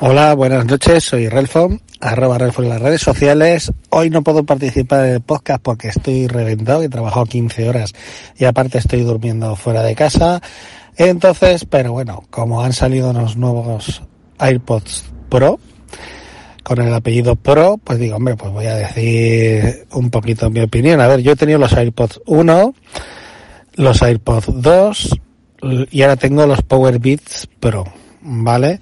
[0.01, 3.73] Hola, buenas noches, soy Relfo, arroba Relfo en las redes sociales.
[3.91, 7.95] Hoy no puedo participar en el podcast porque estoy reventado, he trabajado 15 horas
[8.37, 10.41] y aparte estoy durmiendo fuera de casa.
[10.97, 14.03] Entonces, pero bueno, como han salido unos nuevos
[14.39, 15.59] AirPods Pro,
[16.63, 21.01] con el apellido Pro, pues digo, hombre, pues voy a decir un poquito mi opinión.
[21.01, 22.75] A ver, yo he tenido los AirPods 1,
[23.75, 25.21] los AirPods 2
[25.91, 27.85] y ahora tengo los Power Beats Pro,
[28.21, 28.79] ¿vale?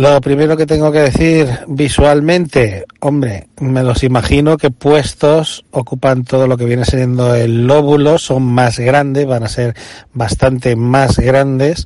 [0.00, 6.46] Lo primero que tengo que decir visualmente, hombre, me los imagino que puestos ocupan todo
[6.46, 9.76] lo que viene siendo el lóbulo, son más grandes, van a ser
[10.14, 11.84] bastante más grandes.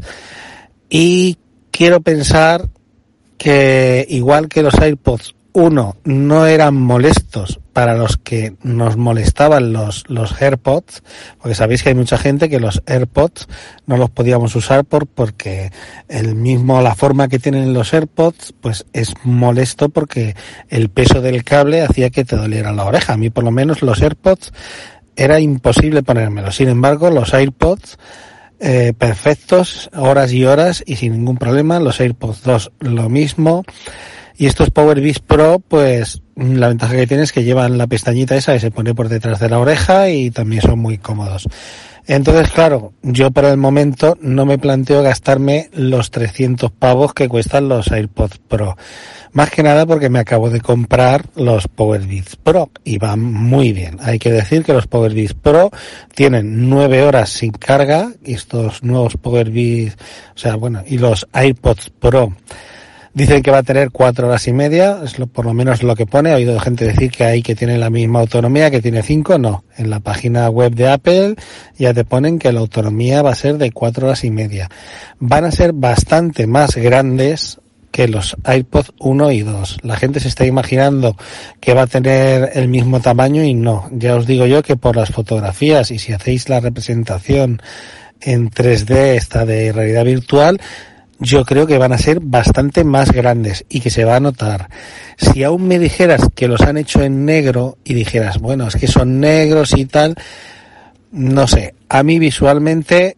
[0.88, 1.38] Y
[1.72, 2.68] quiero pensar
[3.36, 10.04] que igual que los AirPods 1 no eran molestos para los que nos molestaban los,
[10.08, 11.02] los AirPods,
[11.38, 13.48] porque sabéis que hay mucha gente que los AirPods
[13.86, 15.70] no los podíamos usar por, porque
[16.08, 20.36] el mismo, la forma que tienen los AirPods, pues es molesto porque
[20.68, 23.14] el peso del cable hacía que te doliera la oreja.
[23.14, 24.52] A mí por lo menos los AirPods
[25.16, 26.56] era imposible ponérmelos.
[26.56, 27.96] Sin embargo, los AirPods
[28.60, 31.80] eh, perfectos, horas y horas y sin ningún problema.
[31.80, 33.64] Los AirPods 2 lo mismo.
[34.36, 38.36] Y estos Power Beats Pro, pues la ventaja que tiene es que llevan la pestañita
[38.36, 41.48] esa que se pone por detrás de la oreja y también son muy cómodos.
[42.06, 47.68] Entonces, claro, yo por el momento no me planteo gastarme los 300 pavos que cuestan
[47.68, 48.76] los AirPods Pro.
[49.32, 53.72] Más que nada porque me acabo de comprar los Power Beats Pro y van muy
[53.72, 53.98] bien.
[54.02, 55.70] Hay que decir que los Power Beats Pro
[56.14, 59.96] tienen 9 horas sin carga y estos nuevos Power Beats,
[60.34, 62.34] o sea, bueno, y los AirPods Pro
[63.14, 65.94] Dicen que va a tener cuatro horas y media, es lo, por lo menos lo
[65.94, 66.30] que pone.
[66.30, 69.38] He oído gente decir que hay que tiene la misma autonomía, que tiene cinco.
[69.38, 71.36] No, en la página web de Apple
[71.78, 74.68] ya te ponen que la autonomía va a ser de cuatro horas y media.
[75.20, 77.60] Van a ser bastante más grandes
[77.92, 79.78] que los iPod 1 y 2.
[79.82, 81.16] La gente se está imaginando
[81.60, 83.88] que va a tener el mismo tamaño y no.
[83.92, 87.62] Ya os digo yo que por las fotografías y si hacéis la representación
[88.20, 90.60] en 3D esta de realidad virtual,
[91.24, 94.68] yo creo que van a ser bastante más grandes y que se va a notar.
[95.16, 98.86] Si aún me dijeras que los han hecho en negro y dijeras, bueno, es que
[98.86, 100.14] son negros y tal,
[101.10, 103.16] no sé, a mí visualmente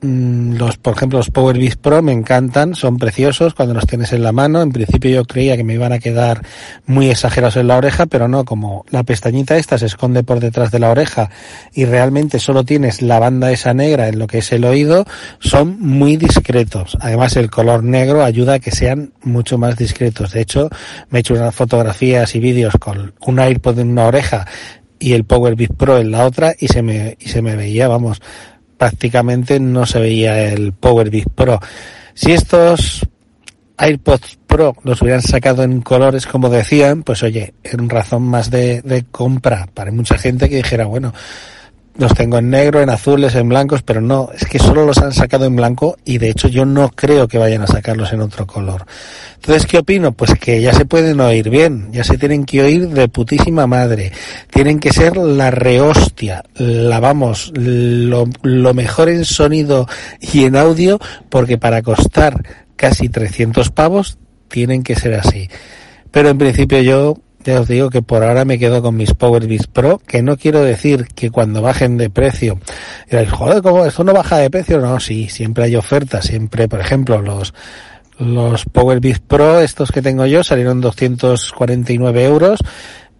[0.00, 4.22] los, por ejemplo, los Power Beats Pro me encantan, son preciosos cuando los tienes en
[4.22, 4.60] la mano.
[4.60, 6.42] En principio yo creía que me iban a quedar
[6.86, 10.70] muy exagerados en la oreja, pero no, como la pestañita esta se esconde por detrás
[10.70, 11.30] de la oreja
[11.72, 15.06] y realmente solo tienes la banda esa negra en lo que es el oído,
[15.38, 16.96] son muy discretos.
[17.00, 20.32] Además el color negro ayuda a que sean mucho más discretos.
[20.32, 20.68] De hecho,
[21.08, 24.46] me he hecho unas fotografías y vídeos con un AirPod en una oreja
[24.98, 28.20] y el Power Pro en la otra y se me, y se me veía, vamos,
[28.76, 31.60] prácticamente no se veía el Power Beat Pro.
[32.14, 33.06] Si estos
[33.78, 38.50] AirPods Pro los hubieran sacado en colores como decían, pues oye, era un razón más
[38.50, 41.12] de, de compra para mucha gente que dijera, bueno,
[41.98, 45.12] los tengo en negro, en azules, en blancos, pero no, es que solo los han
[45.12, 48.46] sacado en blanco y de hecho yo no creo que vayan a sacarlos en otro
[48.46, 48.86] color.
[49.36, 50.12] Entonces, ¿qué opino?
[50.12, 54.12] Pues que ya se pueden oír bien, ya se tienen que oír de putísima madre,
[54.50, 59.88] tienen que ser la rehostia, la vamos, lo, lo mejor en sonido
[60.20, 62.42] y en audio, porque para costar
[62.76, 65.48] casi 300 pavos tienen que ser así.
[66.10, 69.46] Pero en principio yo ya os digo que por ahora me quedo con mis Power
[69.46, 72.58] Beats Pro, que no quiero decir que cuando bajen de precio,
[73.08, 74.80] diréis, joder, ¿cómo esto no baja de precio?
[74.80, 77.54] No, sí, siempre hay ofertas, siempre, por ejemplo, los,
[78.18, 82.58] los Power Beats Pro, estos que tengo yo, salieron 249 euros,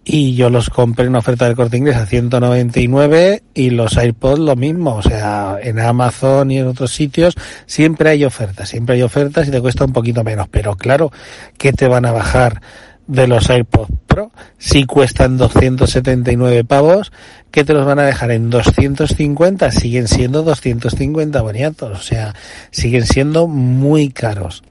[0.09, 4.39] y yo los compré en una oferta del corte inglés a 199 y los AirPods
[4.39, 7.35] lo mismo, o sea, en Amazon y en otros sitios
[7.65, 11.11] siempre hay ofertas, siempre hay ofertas y te cuesta un poquito menos, pero claro,
[11.57, 12.61] ¿qué te van a bajar
[13.07, 17.11] de los AirPods Pro si cuestan 279 pavos?
[17.51, 19.71] ¿Qué te los van a dejar en 250?
[19.71, 22.35] Siguen siendo 250 boniatos, o sea,
[22.71, 24.63] siguen siendo muy caros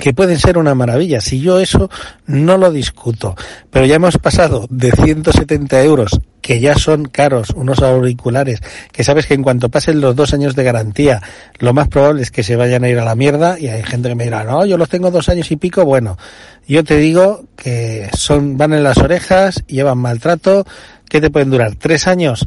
[0.00, 1.20] que pueden ser una maravilla.
[1.20, 1.90] Si yo eso
[2.26, 3.36] no lo discuto,
[3.70, 8.60] pero ya hemos pasado de 170 euros, que ya son caros, unos auriculares,
[8.92, 11.22] que sabes que en cuanto pasen los dos años de garantía,
[11.58, 14.08] lo más probable es que se vayan a ir a la mierda y hay gente
[14.08, 16.18] que me dirá, no, yo los tengo dos años y pico, bueno,
[16.66, 20.66] yo te digo que son, van en las orejas, llevan maltrato,
[21.08, 22.46] que te pueden durar tres años,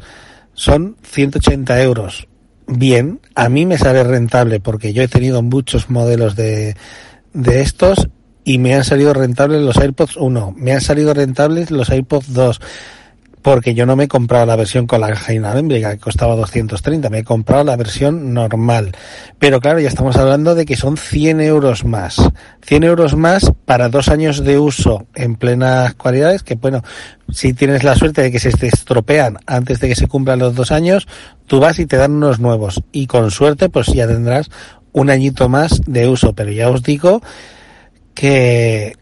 [0.54, 2.28] son 180 euros.
[2.70, 6.76] Bien, a mí me sale rentable porque yo he tenido muchos modelos de,
[7.38, 8.10] de estos
[8.44, 12.62] y me han salido rentables los AirPods 1, me han salido rentables los AirPods 2,
[13.44, 17.10] porque yo no me he comprado la versión con la caja inalámbrica que costaba 230,
[17.10, 18.94] me he comprado la versión normal.
[19.38, 22.18] Pero claro, ya estamos hablando de que son 100 euros más.
[22.66, 26.82] 100 euros más para dos años de uso en plenas cualidades, que bueno,
[27.30, 30.56] si tienes la suerte de que se te estropean antes de que se cumplan los
[30.56, 31.08] dos años,
[31.46, 32.82] tú vas y te dan unos nuevos.
[32.92, 34.50] Y con suerte, pues ya tendrás
[34.98, 37.22] un añito más de uso, pero ya os digo
[38.16, 38.96] que,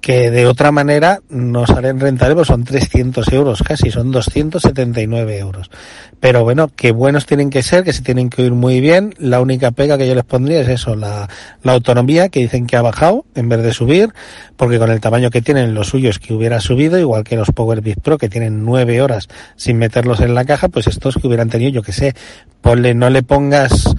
[0.00, 5.70] que de otra manera no salen rentables, pues son 300 euros casi, son 279 euros.
[6.18, 9.14] Pero bueno, que buenos tienen que ser, que se tienen que oír muy bien.
[9.18, 11.28] La única pega que yo les pondría es eso, la,
[11.62, 14.12] autonomía, que dicen que ha bajado en vez de subir,
[14.56, 17.82] porque con el tamaño que tienen los suyos que hubiera subido, igual que los Power
[17.82, 21.50] Beat Pro, que tienen nueve horas sin meterlos en la caja, pues estos que hubieran
[21.50, 22.14] tenido, yo que sé,
[22.62, 23.94] ponle, no le pongas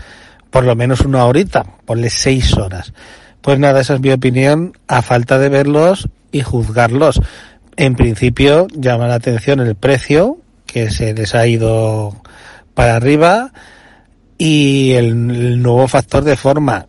[0.49, 2.93] por lo menos una horita, ponle seis horas.
[3.41, 7.21] Pues nada, esa es mi opinión, a falta de verlos y juzgarlos.
[7.75, 12.15] En principio llama la atención el precio, que se les ha ido
[12.73, 13.51] para arriba,
[14.37, 16.87] y el, el nuevo factor de forma,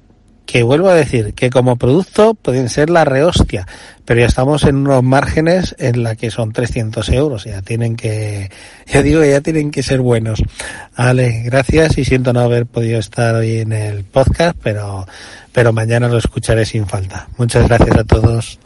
[0.48, 3.68] que vuelvo a decir que como producto pueden ser la rehostia,
[4.06, 8.50] pero ya estamos en unos márgenes en la que son 300 euros, ya tienen que,
[8.86, 10.42] ya digo, ya tienen que ser buenos.
[10.96, 15.06] Vale, gracias y siento no haber podido estar hoy en el podcast, pero,
[15.52, 17.28] pero mañana lo escucharé sin falta.
[17.36, 18.58] Muchas gracias a todos.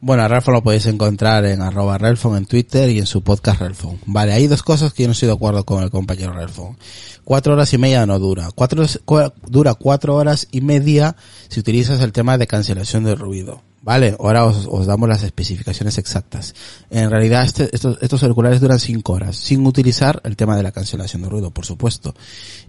[0.00, 3.60] Bueno, a Ralphon lo podéis encontrar en arroba Ralphon en Twitter y en su podcast
[3.60, 3.98] Ralphon.
[4.06, 6.78] Vale, hay dos cosas que yo no estoy de acuerdo con el compañero Ralphon.
[7.26, 8.50] Cuatro horas y media no dura.
[8.54, 11.16] Cuatro, cua- dura cuatro horas y media
[11.48, 13.62] si utilizas el tema de cancelación de ruido.
[13.82, 16.54] Vale, ahora os, os damos las especificaciones exactas.
[16.88, 20.70] En realidad este- estos, estos auriculares duran cinco horas, sin utilizar el tema de la
[20.70, 22.14] cancelación de ruido, por supuesto.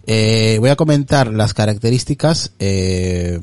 [0.07, 3.39] Eh, voy a comentar las características, eh,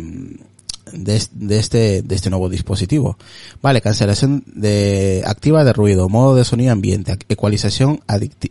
[0.94, 3.18] de, de este de este nuevo dispositivo.
[3.62, 8.00] Vale, cancelación de activa de ruido, modo de sonido ambiente, ecualización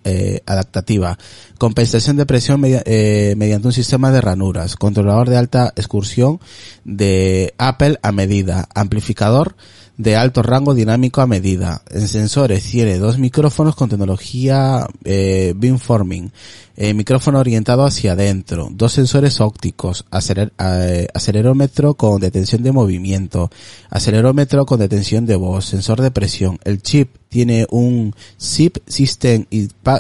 [0.03, 1.17] eh, adaptativa,
[1.57, 6.39] compensación de presión eh, mediante un sistema de ranuras, controlador de alta excursión
[6.83, 9.55] de Apple a medida, amplificador
[9.97, 11.81] de alto rango dinámico a medida.
[11.89, 16.31] En sensores tiene dos micrófonos con tecnología eh, beamforming,
[16.75, 23.51] eh, micrófono orientado hacia adentro, dos sensores ópticos, aceler- eh, acelerómetro con detención de movimiento,
[23.89, 26.59] acelerómetro con detención de voz, sensor de presión.
[26.63, 29.47] El chip tiene un SIP System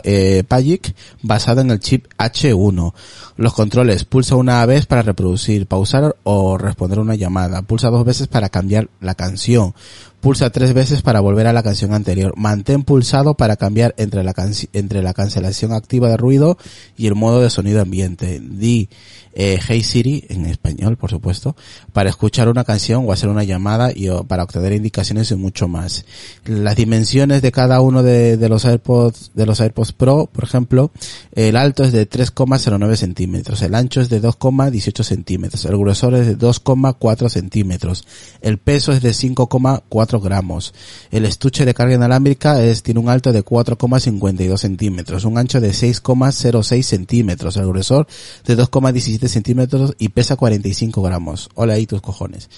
[0.03, 2.93] eh, PAGIC basado en el chip H1.
[3.37, 7.63] Los controles pulsa una vez para reproducir, pausar o responder una llamada.
[7.63, 9.73] Pulsa dos veces para cambiar la canción.
[10.23, 12.33] Pulsa tres veces para volver a la canción anterior.
[12.37, 14.33] Mantén pulsado para cambiar entre la,
[14.71, 16.57] entre la cancelación activa de ruido
[16.95, 18.39] y el modo de sonido ambiente.
[18.41, 18.87] Di
[19.35, 21.55] eh, Hey Siri, en español por supuesto,
[21.91, 26.05] para escuchar una canción o hacer una llamada y para obtener indicaciones y mucho más.
[26.45, 30.91] Las dimensiones de cada uno de, de, los AirPods, de los AirPods Pro, por ejemplo,
[31.33, 36.27] el alto es de 3,09 centímetros, el ancho es de 2,18 centímetros, el grosor es
[36.27, 38.05] de 2,4 centímetros,
[38.41, 40.73] el peso es de 5,4 gramos,
[41.11, 45.71] el estuche de carga inalámbrica es, tiene un alto de 4,52 centímetros, un ancho de
[45.71, 48.07] 6,06 centímetros, el grosor
[48.45, 51.49] de 2,17 centímetros y pesa 45 gramos.
[51.55, 52.49] Hola ahí tus cojones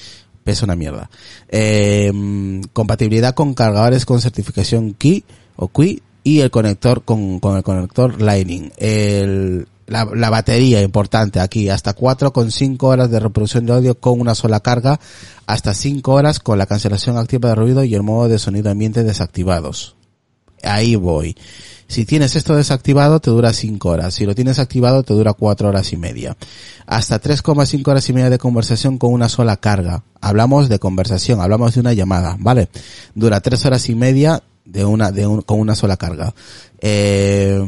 [0.43, 1.09] pesa una mierda.
[1.49, 2.13] Eh,
[2.71, 5.25] compatibilidad con cargadores con certificación Qi
[5.55, 8.71] o Qi y el conector con, con el conector Lightning.
[8.77, 14.35] El, la, la, batería importante aquí, hasta 4,5 horas de reproducción de audio con una
[14.35, 14.99] sola carga,
[15.45, 19.03] hasta 5 horas con la cancelación activa de ruido y el modo de sonido ambiente
[19.03, 19.95] desactivados.
[20.63, 21.35] Ahí voy.
[21.87, 24.15] Si tienes esto desactivado te dura 5 horas.
[24.15, 26.35] Si lo tienes activado te dura 4 horas y media.
[26.87, 30.03] Hasta 3,5 horas y media de conversación con una sola carga.
[30.19, 32.69] Hablamos de conversación, hablamos de una llamada, ¿vale?
[33.13, 36.33] Dura 3 horas y media de una, de un, con una sola carga.
[36.79, 37.59] Eh,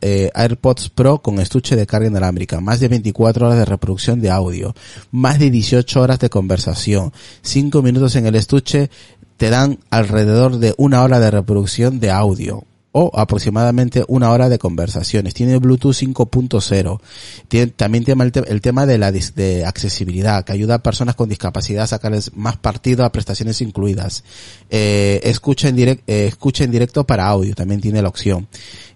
[0.00, 4.30] eh, AirPods Pro con estuche de carga inalámbrica, más de 24 horas de reproducción de
[4.30, 4.74] audio,
[5.10, 8.90] más de 18 horas de conversación, 5 minutos en el estuche
[9.36, 12.64] te dan alrededor de una hora de reproducción de audio
[12.96, 15.34] o aproximadamente una hora de conversaciones.
[15.34, 17.00] Tiene Bluetooth 5.0.
[17.48, 21.16] Tiene, también tiene el, te el, tema de la de accesibilidad, que ayuda a personas
[21.16, 24.22] con discapacidad a sacarles más partido a prestaciones incluidas.
[24.70, 28.46] Eh, escucha, en eh, escucha en directo para audio, también tiene la opción.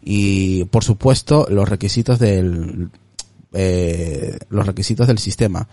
[0.01, 2.91] Y por supuesto, los requisitos del,
[3.53, 5.69] eh, los requisitos del sistema.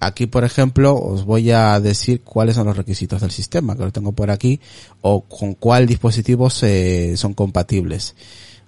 [0.00, 3.92] Aquí, por ejemplo, os voy a decir cuáles son los requisitos del sistema, que lo
[3.92, 4.58] tengo por aquí,
[5.02, 8.14] o con cuál dispositivos eh, son compatibles.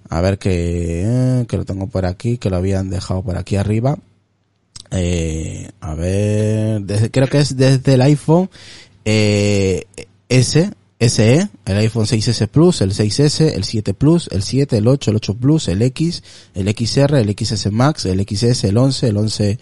[0.09, 3.55] A ver que, eh, que lo tengo por aquí, que lo habían dejado por aquí
[3.55, 3.97] arriba.
[4.91, 8.47] Eh, a ver, desde, creo que es desde el iPhone
[9.05, 9.85] eh,
[10.29, 15.09] S, SE, el iPhone 6S Plus, el 6S, el 7 Plus, el 7, el 8,
[15.09, 16.23] el 8 Plus, el X,
[16.53, 19.59] el XR, el XS Max, el XS, el 11, el 11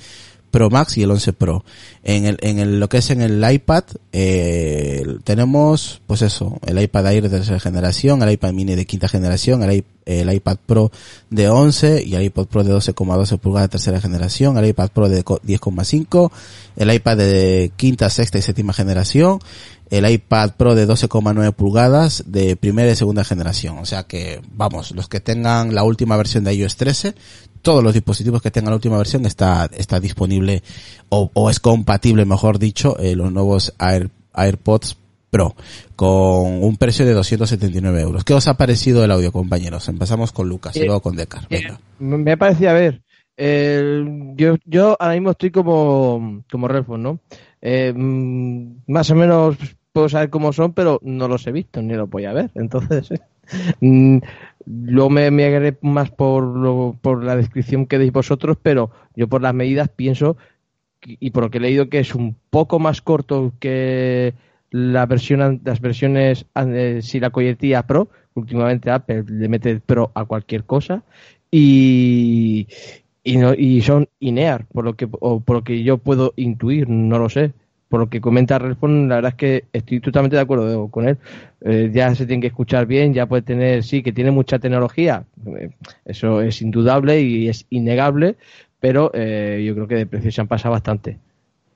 [0.52, 1.64] Pro Max y el 11 Pro.
[2.04, 6.80] En el, en el, lo que es en el iPad, eh, tenemos, pues eso, el
[6.80, 10.92] iPad Air de tercera generación, el iPad mini de quinta generación, el, el iPad Pro
[11.30, 15.10] de 11 y el iPad Pro de 12,12 pulgadas de tercera generación, el iPad Pro
[15.10, 16.32] de 10,5,
[16.76, 19.40] el iPad de quinta, sexta y séptima generación,
[19.92, 23.78] el iPad Pro de 12,9 pulgadas de primera y segunda generación.
[23.78, 27.14] O sea que, vamos, los que tengan la última versión de iOS 13,
[27.62, 30.64] todos los dispositivos que tengan la última versión está, está disponible
[31.10, 34.98] o, o es compatible, mejor dicho, eh, los nuevos Air, AirPods
[35.30, 35.56] Pro
[35.96, 38.24] con un precio de 279 euros.
[38.26, 39.88] ¿Qué os ha parecido el audio, compañeros?
[39.88, 41.48] Empezamos con Lucas y luego con Decar.
[41.50, 41.80] Venga.
[42.00, 43.02] Me parecía, a ver,
[43.38, 44.04] eh,
[44.36, 47.20] yo, yo ahora mismo estoy como, como Redford, ¿no?
[47.62, 49.56] Eh, más o menos
[49.94, 52.52] puedo saber cómo son, pero no los he visto ni los voy a ver.
[52.56, 53.20] Entonces, eh,
[54.66, 59.28] luego me, me agarré más por, lo, por la descripción que deis vosotros, pero yo
[59.28, 60.38] por las medidas pienso,
[61.04, 64.34] y por lo que he leído, que es un poco más corto que
[64.70, 70.26] la versión, las versiones, eh, si la colletilla Pro, últimamente Apple le mete Pro a
[70.26, 71.04] cualquier cosa,
[71.50, 72.68] y,
[73.24, 76.88] y, no, y son INEAR, por lo que, o por lo que yo puedo intuir,
[76.90, 77.54] no lo sé
[77.92, 81.18] por lo que comenta Redphone, la verdad es que estoy totalmente de acuerdo con él.
[81.60, 85.26] Eh, ya se tiene que escuchar bien, ya puede tener, sí, que tiene mucha tecnología,
[85.46, 85.72] eh,
[86.06, 88.38] eso es indudable y es innegable,
[88.80, 91.20] pero eh, yo creo que de precio se han pasado bastante.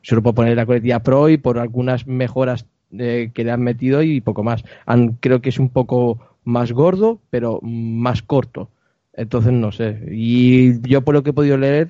[0.04, 2.66] Solo por poner la coletilla Pro y por algunas mejoras
[2.98, 4.64] eh, que le han metido y poco más.
[4.86, 8.70] Han, creo que es un poco más gordo, pero más corto.
[9.12, 10.00] Entonces, no sé.
[10.12, 11.90] Y yo por lo que he podido leer,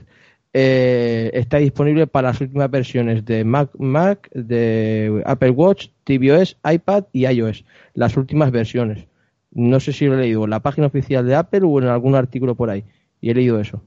[0.58, 7.04] eh, está disponible para las últimas versiones de Mac, Mac, de Apple Watch, tvOS, iPad
[7.12, 7.66] y iOS.
[7.94, 9.06] Las últimas versiones.
[9.52, 12.16] No sé si lo he leído en la página oficial de Apple o en algún
[12.16, 12.86] artículo por ahí.
[13.20, 13.82] Y he leído eso.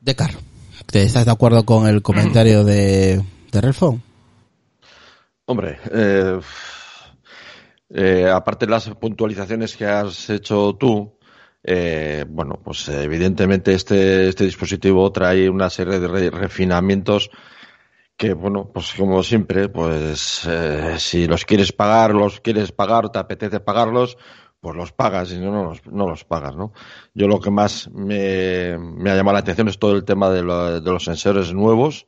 [0.00, 0.30] Decar,
[0.90, 3.98] ¿estás de acuerdo con el comentario de, de?
[5.44, 6.40] Hombre, eh,
[7.90, 11.12] eh, aparte de las puntualizaciones que has hecho tú,
[11.62, 17.30] eh, bueno, pues evidentemente este, este dispositivo trae una serie de re refinamientos
[18.16, 23.18] que, bueno, pues como siempre, pues eh, si los quieres pagar, los quieres pagar, te
[23.18, 24.18] apetece pagarlos,
[24.60, 26.72] pues los pagas y no, no, los, no los pagas, ¿no?
[27.14, 30.42] Yo lo que más me, me ha llamado la atención es todo el tema de,
[30.42, 32.06] lo, de los sensores nuevos,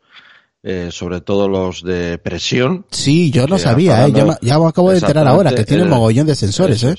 [0.62, 2.84] eh, sobre todo los de presión.
[2.90, 5.90] Sí, yo no sabía, eh, ya, ya, me acabo de enterar ahora que tiene un
[5.90, 6.94] mogollón de sensores, ¿eh?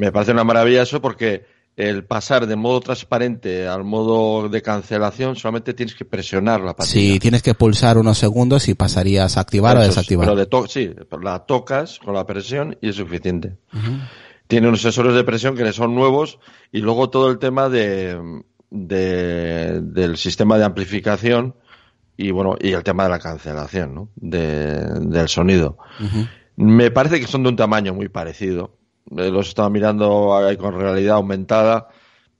[0.00, 1.44] Me parece una maravilla eso porque
[1.76, 6.92] el pasar de modo transparente al modo de cancelación, solamente tienes que presionar la patilla.
[6.92, 10.26] Sí, tienes que pulsar unos segundos y pasarías a activar o Eso desactivar.
[10.26, 10.90] pero le to- sí,
[11.22, 13.56] la tocas con la presión y es suficiente.
[14.46, 16.38] Tiene unos sensores de presión que son nuevos
[16.72, 21.54] y luego todo el tema de, de- del sistema de amplificación
[22.16, 24.08] y bueno y el tema de la cancelación ¿no?
[24.16, 25.78] de- del sonido.
[26.56, 28.76] Me parece que son de un tamaño muy parecido.
[29.16, 31.88] Eh, Los estaba mirando ahí con realidad aumentada.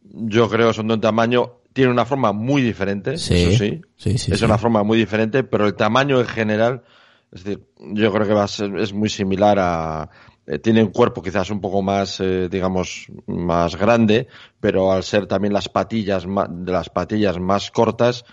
[0.03, 1.53] Yo creo que son de un tamaño.
[1.73, 3.81] Tiene una forma muy diferente, Sí, eso sí.
[3.97, 6.83] sí, sí, es una forma muy diferente, pero el tamaño en general,
[7.31, 10.11] es decir, yo creo que va a ser, es muy similar a.
[10.49, 14.27] eh, tiene un cuerpo quizás un poco más, eh, digamos, más grande,
[14.59, 18.25] pero al ser también las patillas ma- de las patillas más cortas,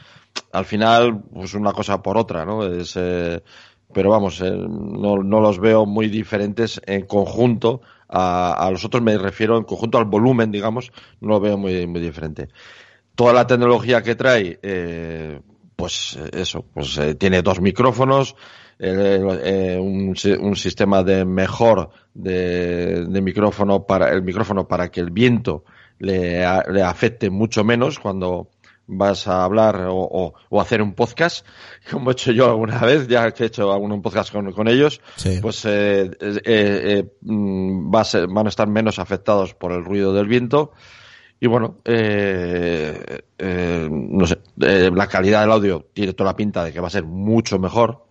[0.51, 2.65] al final, pues una cosa por otra, ¿no?
[2.65, 3.43] Es, eh,
[3.93, 9.03] pero vamos, eh, no, no los veo muy diferentes en conjunto a, a los otros,
[9.03, 10.91] me refiero en conjunto al volumen, digamos,
[11.21, 12.49] no lo veo muy, muy diferente.
[13.15, 15.41] Toda la tecnología que trae, eh,
[15.75, 18.35] pues eh, eso, pues eh, tiene dos micrófonos,
[18.79, 25.63] un, un sistema de mejor de, de micrófono para el micrófono para que el viento
[25.97, 28.51] le afecte mucho menos cuando
[28.87, 31.45] vas a hablar o, o- o hacer un podcast,
[31.91, 35.01] como he hecho yo alguna vez, ya que he hecho algún podcast con, con ellos,
[35.17, 35.39] Sí.
[35.41, 39.83] pues eh, eh, eh, mm, va a ser- van a estar menos afectados por el
[39.83, 40.71] ruido del viento.
[41.39, 46.63] Y bueno, eh, eh, no sé, eh, la calidad del audio tiene toda la pinta
[46.63, 48.05] de que va a ser mucho mejor,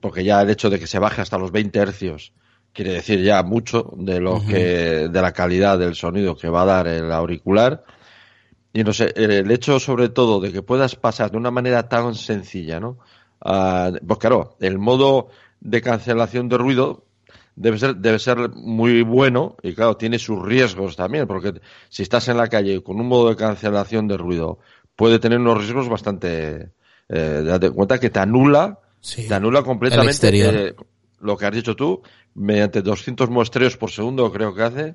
[0.00, 2.32] porque ya el hecho de que se baje hasta los 20 hercios
[2.74, 6.66] quiere decir ya mucho de lo que, de la calidad del sonido que va a
[6.66, 7.82] dar el auricular.
[8.76, 11.88] Y no sé, el, el hecho sobre todo de que puedas pasar de una manera
[11.88, 12.98] tan sencilla, ¿no?
[13.40, 15.28] Pues claro, el modo
[15.60, 17.04] de cancelación de ruido
[17.54, 21.54] debe ser, debe ser muy bueno y claro, tiene sus riesgos también, porque
[21.88, 24.58] si estás en la calle con un modo de cancelación de ruido,
[24.94, 26.70] puede tener unos riesgos bastante,
[27.08, 29.26] eh, date cuenta que te anula, Sí.
[29.26, 30.54] te anula completamente exterior.
[30.54, 30.74] eh,
[31.26, 32.00] lo que has dicho tú,
[32.34, 34.94] mediante 200 muestreos por segundo creo que hace,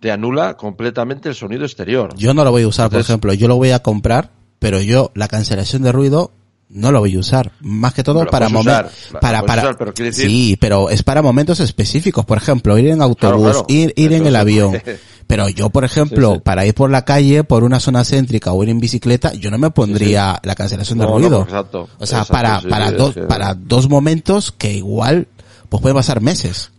[0.00, 2.14] te anula completamente el sonido exterior.
[2.14, 2.18] Mm.
[2.18, 5.10] Yo no lo voy a usar, por ejemplo, yo lo voy a comprar, pero yo
[5.14, 6.30] la cancelación de ruido
[6.70, 7.52] no lo voy a usar.
[7.60, 11.60] Más que todo para momentos, para, para, usar, pero decir- sí, pero es para momentos
[11.60, 12.24] específicos.
[12.24, 13.66] Por ejemplo, ir en autobús, claro.
[13.68, 14.80] ir, ir en el avión.
[15.26, 16.40] Pero yo, por ejemplo, Sí, sí.
[16.44, 19.56] para ir por la calle, por una zona céntrica o ir en bicicleta, yo no
[19.56, 21.42] me pondría la cancelación de No, no, ruido.
[21.44, 25.28] exacto, o sea, exacto, para, para dos, para dos momentos que igual,
[25.74, 26.72] pues pueden pasar meses.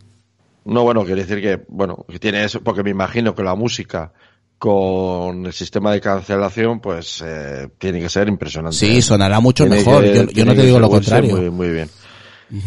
[0.63, 4.11] No, bueno, quiere decir que, bueno, que tiene eso, porque me imagino que la música
[4.57, 8.77] con el sistema de cancelación, pues eh, tiene que ser impresionante.
[8.77, 10.03] Sí, sonará mucho Tiene mejor.
[10.03, 11.35] que- yo, no te digo lo contrario.
[11.35, 11.89] Muy, muy bien.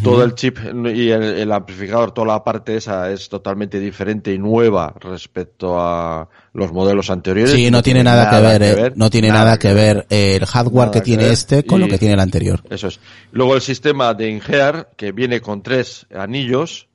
[0.02, 4.38] Todo el chip y el, el amplificador, toda la parte esa es totalmente diferente y
[4.38, 7.52] nueva respecto a los modelos anteriores.
[7.52, 10.90] Sí, no tiene nada, que ver, eh, no tiene nada, que ver eh, el hardware
[10.90, 11.32] que que tiene ver.
[11.32, 12.60] este con lo que tiene el anterior.
[12.68, 12.98] Eso es.
[13.30, 16.88] Luego el sistema de Ingear, que viene con tres anillos,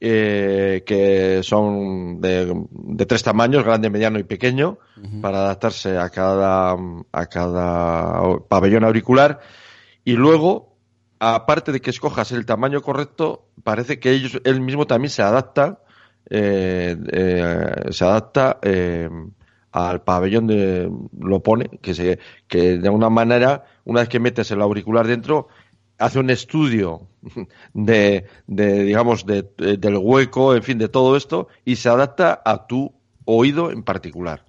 [0.00, 4.78] eh, que son de, de tres tamaños, grande, mediano y pequeño,
[5.20, 6.76] para adaptarse a cada,
[7.12, 9.40] a cada pabellón auricular.
[10.04, 10.75] Y luego,
[11.18, 15.80] aparte de que escojas el tamaño correcto, parece que ellos, él mismo también se adapta,
[16.30, 19.08] eh, eh, se adapta eh,
[19.72, 20.90] al pabellón de,
[21.20, 25.48] lo pone, que se, que de alguna manera, una vez que metes el auricular dentro,
[25.98, 27.08] hace un estudio
[27.74, 32.40] de, de digamos, de, de- del hueco, en fin, de todo esto, y se adapta
[32.44, 32.94] a tu
[33.26, 34.45] oído en particular.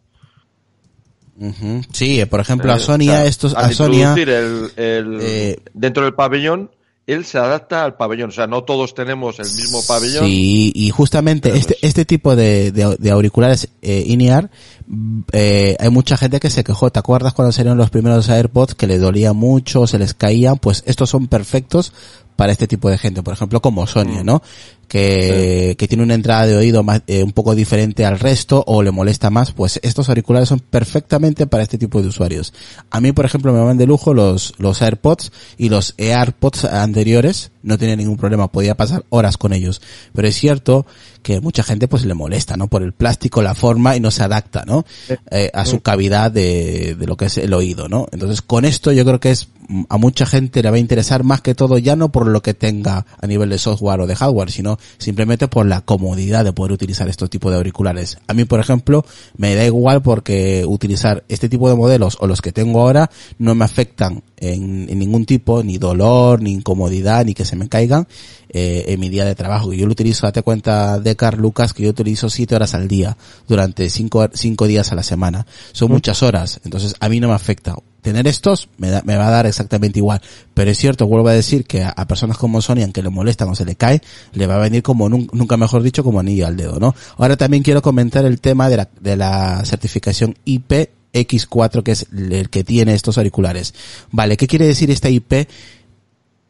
[1.93, 5.17] Sí, eh, por ejemplo, a Eh, Sonia, o sea, estos, a Sonia, introducir el, el-
[5.21, 6.71] eh, dentro del pabellón,
[7.05, 8.29] él se adapta al pabellón.
[8.29, 10.25] O sea, no todos tenemos el mismo pabellón.
[10.25, 14.49] Sí, y justamente este, pues- este tipo de, de, de auriculares eh, in-ear,
[14.87, 16.89] mm, eh, hay mucha gente que se quejó.
[16.91, 20.57] ¿Te acuerdas cuando salieron los primeros AirPods que les dolía mucho, se les caían?
[20.57, 21.93] Pues estos son perfectos
[22.35, 23.23] para este tipo de gente.
[23.23, 24.25] Por ejemplo, como Sonia, Mm.
[24.25, 24.41] ¿no?
[24.87, 28.81] Que, que tiene una entrada de oído más, eh, un poco diferente al resto o
[28.81, 29.51] le molesta más.
[29.51, 32.53] Pues estos auriculares son perfectamente para este tipo de usuarios.
[32.89, 37.51] A mí, por ejemplo, me van de lujo los, los AirPods y los AirPods anteriores.
[37.63, 39.81] No tenía ningún problema, podía pasar horas con ellos.
[40.13, 40.85] Pero es cierto
[41.21, 42.69] que mucha gente pues le molesta, ¿no?
[42.69, 44.85] Por el plástico, la forma y no se adapta, ¿no?
[45.29, 48.07] Eh, a su cavidad de, de lo que es el oído, ¿no?
[48.13, 49.49] Entonces con esto yo creo que es
[49.89, 52.53] a mucha gente le va a interesar más que todo ya no por lo que
[52.53, 56.71] tenga a nivel de software o de hardware, sino Simplemente por la comodidad de poder
[56.71, 58.17] utilizar estos tipos de auriculares.
[58.27, 59.05] A mí, por ejemplo,
[59.37, 63.55] me da igual porque utilizar este tipo de modelos o los que tengo ahora no
[63.55, 68.07] me afectan en, en ningún tipo, ni dolor, ni incomodidad, ni que se me caigan
[68.49, 69.73] eh, en mi día de trabajo.
[69.73, 73.17] Yo lo utilizo, date cuenta, de Car Lucas, que yo utilizo siete horas al día
[73.47, 75.45] durante cinco, cinco días a la semana.
[75.73, 77.75] Son muchas horas, entonces a mí no me afecta.
[78.07, 80.21] Tener estos me, da- me va a dar exactamente igual.
[80.53, 83.49] Pero es cierto, vuelvo a decir que a, a personas como Sony, aunque le molestan
[83.49, 84.01] o se le cae,
[84.31, 86.95] le va a venir como, nun- nunca mejor dicho, como anillo al dedo, ¿no?
[87.17, 92.05] Ahora también quiero comentar el tema de la, de la certificación IP X4, que es
[92.15, 93.73] el que tiene estos auriculares.
[94.11, 95.47] Vale, ¿qué quiere decir esta IP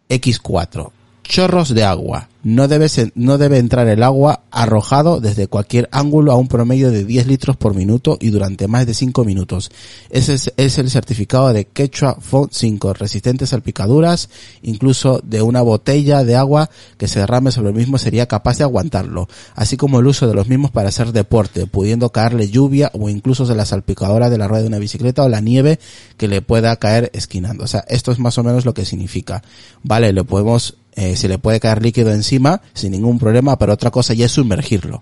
[0.10, 0.91] X4.
[1.28, 2.30] Chorros de agua.
[2.43, 7.03] No debe, no debe entrar el agua arrojado desde cualquier ángulo a un promedio de
[7.03, 9.69] 10 litros por minuto y durante más de 5 minutos.
[10.09, 14.30] Ese es, el certificado de Quechua Font 5, resistentes a salpicaduras,
[14.61, 18.63] incluso de una botella de agua que se derrame sobre el mismo sería capaz de
[18.63, 23.09] aguantarlo, así como el uso de los mismos para hacer deporte, pudiendo caerle lluvia o
[23.09, 25.80] incluso de la salpicadora de la rueda de una bicicleta o la nieve
[26.15, 27.65] que le pueda caer esquinando.
[27.65, 29.43] O sea, esto es más o menos lo que significa.
[29.84, 33.91] Vale, le podemos, eh, se le puede caer líquido encima sin ningún problema, pero otra
[33.91, 35.02] cosa ya es sumergirlo.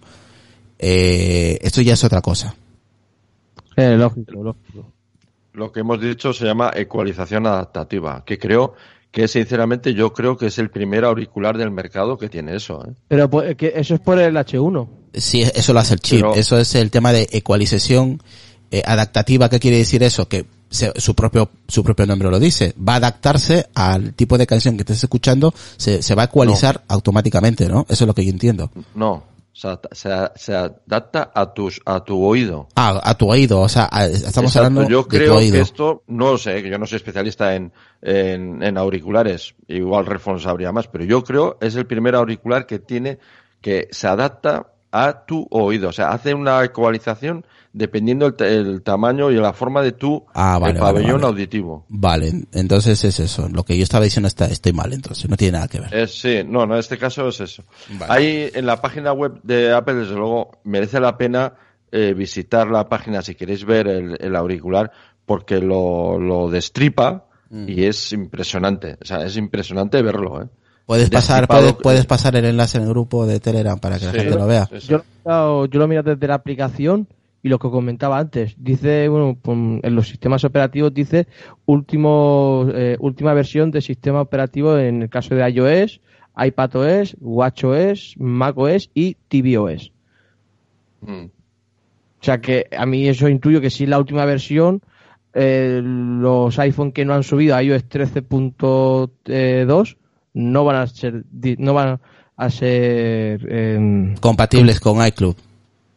[0.78, 2.54] Eh, esto ya es otra cosa.
[3.78, 4.92] Eh, lógico, lógico.
[5.54, 8.76] Lo que hemos dicho se llama ecualización adaptativa, que creo
[9.10, 12.86] que sinceramente yo creo que es el primer auricular del mercado que tiene eso.
[12.86, 12.92] ¿eh?
[13.08, 14.88] Pero pues, que eso es por el H1.
[15.14, 16.18] Sí, eso lo hace el chip.
[16.20, 18.22] Pero- Eso es el tema de ecualización
[18.72, 19.48] eh, adaptativa.
[19.48, 20.28] ¿Qué quiere decir eso?
[20.28, 22.74] Que se- su propio su propio nombre lo dice.
[22.78, 25.54] Va a adaptarse al tipo de canción que estés escuchando.
[25.78, 27.86] Se, se va a ecualizar automáticamente, ¿no?
[27.90, 28.72] Eso es lo que yo entiendo.
[28.96, 32.68] No, se, se, se adapta a tus a tu oído.
[32.76, 33.62] Ah, a tu oído.
[33.62, 35.54] O sea, a- estamos Exacto, hablando yo de creo tu oído.
[35.56, 40.06] que esto, no lo sé, que yo no soy especialista en, en, en auriculares, igual
[40.40, 43.18] sabría más, pero yo creo es el primer auricular que tiene,
[43.62, 47.46] que se adapta a tu oído, o sea, hace una ecualización
[47.76, 51.26] dependiendo el, el tamaño y la forma de tu Ah, vale, eh, vale, pabellón vale.
[51.34, 51.86] auditivo.
[51.90, 53.50] Vale, entonces es eso.
[53.50, 55.30] Lo que yo estaba diciendo está, estoy mal, entonces.
[55.30, 55.94] No tiene nada que ver.
[55.94, 57.64] Es, sí, no, no, en este caso es eso.
[58.00, 58.12] Vale.
[58.14, 61.54] Ahí en la página web de Apple, desde luego, merece la pena
[61.92, 64.92] eh, visitar la página si queréis ver el, el auricular,
[65.26, 67.70] porque lo, lo destripa Mm.
[67.70, 68.98] y es impresionante.
[69.00, 70.48] O sea, es impresionante verlo, ¿eh?
[70.88, 74.12] Puedes pasar, puedes, puedes pasar el enlace en el grupo de Telegram para que la
[74.14, 74.68] Sí, gente lo vea.
[74.88, 77.08] Yo lo, he mirado- yo lo miro desde la aplicación
[77.46, 78.56] y lo que comentaba antes.
[78.58, 81.28] Dice, bueno, en los sistemas operativos dice
[81.68, 86.02] último, eh, última versión del sistema operativo en el caso de iOS,
[86.36, 89.92] iPadOS, WatchOS, macOS y tvOS.
[91.02, 91.26] Mm.
[91.26, 91.30] O
[92.22, 94.82] sea que a mí eso intuyo que si es la última versión,
[95.36, 99.98] eh, los iPhone que no han subido a iOS 13.2
[100.34, 101.26] no van a ser
[101.60, 102.00] no van
[102.38, 105.36] a ser em, Compatibles con iCloud.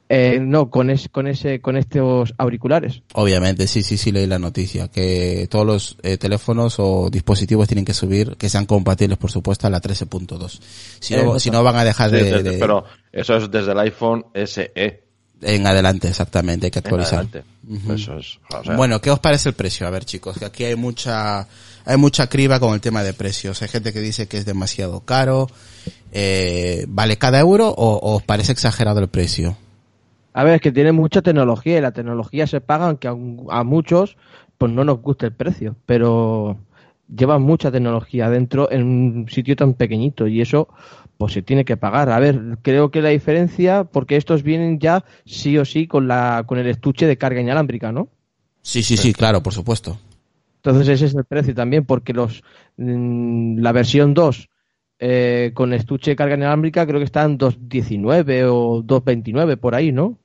[0.08, 3.02] Eh, no con es, con ese con estos auriculares.
[3.14, 7.84] Obviamente, sí, sí, sí leí la noticia, que todos los eh, teléfonos o dispositivos tienen
[7.84, 10.60] que subir, que sean compatibles, por supuesto, a la 13.2.
[11.00, 11.40] Si, no, Exacto.
[11.40, 14.24] si no van a dejar Sí, de, desde- de- Pero eso es desde el iPhone
[14.34, 14.72] SE.
[15.42, 17.14] en adelante, exactamente, hay que en actualizar.
[17.20, 17.44] adelante.
[17.94, 18.38] Eso es.
[18.50, 19.86] o sea, Bueno, ¿qué os parece el precio?
[19.86, 21.46] A ver, chicos, que aquí hay mucha,
[21.84, 23.60] hay mucha criba con el tema de precios.
[23.60, 25.48] Hay gente que dice que es demasiado caro.
[26.12, 29.56] Eh, ¿Vale cada euro o, o os parece exagerado el precio?
[30.38, 33.64] A ver, es que tiene mucha tecnología y la tecnología se paga aunque a, a
[33.64, 34.16] muchos
[34.56, 36.60] pues no nos guste el precio, pero
[37.12, 40.68] llevan mucha tecnología dentro en un sitio tan pequeñito y eso
[41.16, 42.10] pues se tiene que pagar.
[42.10, 46.44] A ver, creo que la diferencia porque estos vienen ya sí o sí con la
[46.46, 48.08] con el estuche de carga inalámbrica, ¿no?
[48.62, 49.98] Sí, sí, sí, claro, por supuesto.
[50.58, 52.44] Entonces ese es el precio también, porque los
[52.76, 54.48] mm, la versión 2
[55.00, 60.16] eh, con estuche de carga inalámbrica creo que están 2.19 o 2.29 por ahí, ¿no?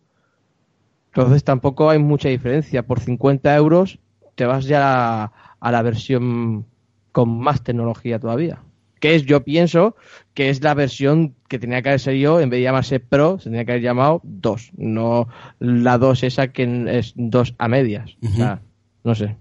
[1.16, 2.88] Entonces tampoco hay mucha diferencia.
[2.88, 4.00] Por 50 euros
[4.36, 6.66] te vas ya a, a la versión
[7.12, 8.64] con más tecnología todavía.
[9.00, 9.96] Que es, yo pienso,
[10.34, 13.50] que es la versión que tenía que haber sido, en vez de llamarse Pro, se
[13.50, 15.28] tenía que haber llamado 2, no
[15.60, 18.16] la 2 esa que es 2 a medias.
[18.24, 18.62] O sea,
[19.04, 19.36] no sé.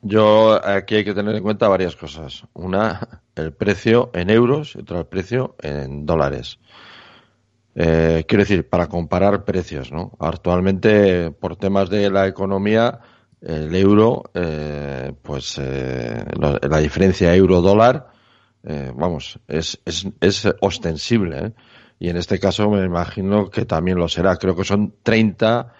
[0.00, 2.44] Yo aquí hay que tener en cuenta varias cosas.
[2.54, 6.58] Una, el precio en euros y otra, el precio en dólares.
[7.74, 10.12] Eh, quiero decir, para comparar precios, ¿no?
[10.18, 13.00] Actualmente, por temas de la economía,
[13.40, 18.08] el euro, eh, pues eh, la, diferencia euro-dólar,
[18.62, 21.46] eh, vamos, es, es, es ostensible.
[21.46, 21.52] ¿eh?
[21.98, 24.36] Y en este caso me imagino que también lo será.
[24.36, 25.72] Creo que son 30,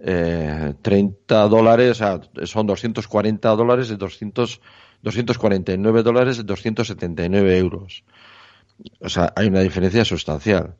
[0.00, 4.60] eh, 30 dólares, o sea, son 240 dólares de 200,
[5.02, 8.04] 249 dólares de 279 euros.
[9.00, 10.76] o sea, hay una diferencia sustancial.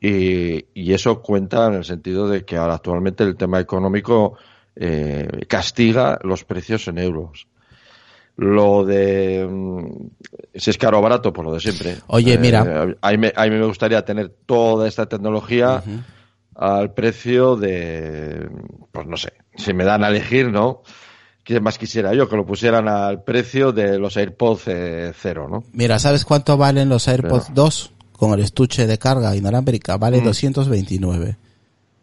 [0.00, 4.36] Y, y eso cuenta en el sentido de que ahora actualmente el tema económico
[4.76, 7.46] eh, castiga los precios en euros.
[8.36, 10.08] Lo de mm,
[10.54, 11.96] si es caro o barato, pues lo de siempre.
[12.08, 12.94] Oye, Eh, mira.
[13.00, 15.82] a, mí me, a mí me gustaría tener toda esta tecnología
[16.54, 18.48] al precio de,
[18.92, 20.82] pues no sé, si me dan a elegir, ¿no?
[21.42, 22.28] ¿Qué más quisiera yo?
[22.28, 25.64] Que lo pusieran al precio de los AirPods eh, cero, ¿no?
[25.72, 29.96] Mira, ¿sabes cuánto valen los AirPods 2 con el estuche de carga inalámbrica?
[29.96, 30.24] Vale Mm.
[30.24, 31.36] 229.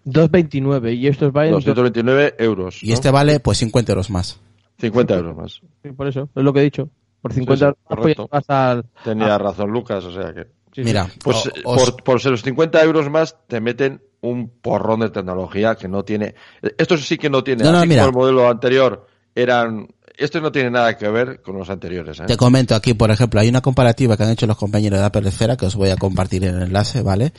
[0.05, 1.51] 2.29 y estos valen...
[1.53, 2.83] 229 euros.
[2.83, 4.39] Y este vale pues 50 euros más.
[4.79, 5.61] 50 euros más.
[5.81, 6.89] Sí, por eso, es lo que he dicho.
[7.21, 8.27] Por 50 sí, euros correcto.
[8.27, 8.85] pues, al...
[9.03, 9.37] Tenía Ah.
[9.37, 10.43] razón Lucas, o sea que...
[10.43, 10.83] sí, sí.
[10.83, 14.99] Mira, Pues o- eh, os- por, por los 50 euros más te meten un porrón
[15.01, 16.35] de tecnología que no tiene.
[16.77, 17.63] Esto sí que no tiene.
[17.63, 18.05] No, no, Así mira.
[18.05, 19.87] como el modelo anterior eran.
[20.15, 22.19] Esto no tiene nada que ver con los anteriores.
[22.19, 22.25] ¿eh?
[22.27, 25.27] Te comento aquí, por ejemplo, hay una comparativa que han hecho los compañeros de Apple
[25.27, 27.33] Esfera que os voy a compartir en el enlace, ¿vale?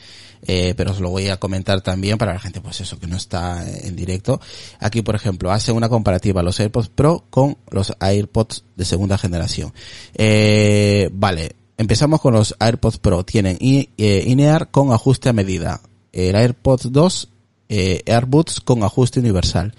[0.45, 3.15] Eh, pero os lo voy a comentar también para la gente, pues eso, que no
[3.15, 4.41] está en directo.
[4.79, 9.73] Aquí, por ejemplo, hace una comparativa los AirPods Pro con los AirPods de segunda generación.
[10.13, 13.23] Eh, vale, empezamos con los AirPods Pro.
[13.23, 15.81] Tienen eh, INEAR con ajuste a medida.
[16.11, 17.29] El AirPods 2,
[17.69, 19.73] eh, AirBuds con ajuste universal.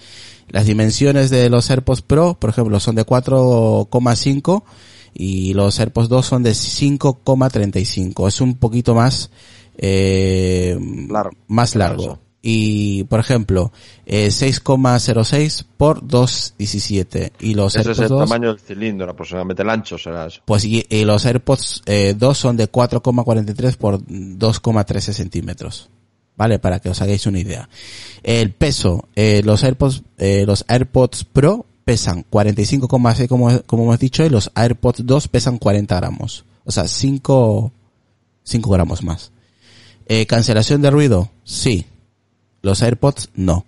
[0.49, 4.63] Las dimensiones de los AirPods Pro, por ejemplo, son de 4,5
[5.13, 8.29] y los AirPods 2 son de 5,35.
[8.29, 9.31] Es un poquito más,
[9.77, 10.79] eh,
[11.09, 11.37] Largo.
[11.49, 12.21] más largo.
[12.43, 13.73] Y, por ejemplo,
[14.05, 17.33] eh, 6,06 por 2,17.
[17.41, 19.63] Y los Ese es AirPods el 2, tamaño del cilindro, aproximadamente.
[19.63, 20.43] El ancho será eso.
[20.45, 25.91] pues y, y los AirPods eh, 2 son de 4,43 por 2,13 centímetros.
[26.37, 26.59] ¿Vale?
[26.59, 27.69] Para que os hagáis una idea.
[28.23, 34.25] El peso, eh, los AirPods, eh, los AirPods Pro pesan 45,6 como, como hemos dicho
[34.25, 36.45] y los AirPods 2 pesan 40 gramos.
[36.65, 37.73] O sea, 5,
[38.43, 39.31] 5 gramos más.
[40.07, 41.87] Eh, cancelación de ruido, sí.
[42.61, 43.65] Los AirPods, no.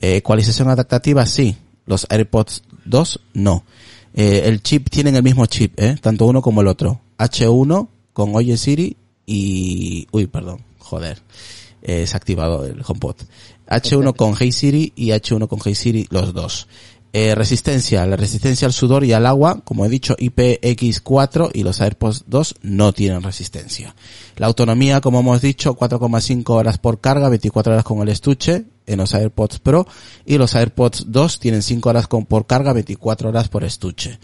[0.00, 1.56] Eh, ecualización adaptativa, sí.
[1.84, 3.64] Los AirPods 2, no.
[4.14, 5.96] Eh, el chip tienen el mismo chip, ¿eh?
[6.00, 7.00] Tanto uno como el otro.
[7.18, 8.96] H1 con Oye Siri
[9.26, 10.06] y...
[10.12, 10.62] Uy, perdón.
[10.78, 11.18] Joder.
[11.82, 13.16] Eh, es activado el HomePod.
[13.68, 16.66] H1 con Hey Siri y H1 con Hey Siri, los dos.
[17.12, 21.80] Eh, resistencia, la resistencia al sudor y al agua, como he dicho, IPX4 y los
[21.80, 23.96] AirPods 2 no tienen resistencia.
[24.36, 28.98] La autonomía, como hemos dicho, 4,5 horas por carga, 24 horas con el estuche en
[28.98, 29.86] los AirPods Pro
[30.26, 34.18] y los AirPods 2 tienen 5 horas con, por carga, 24 horas por estuche.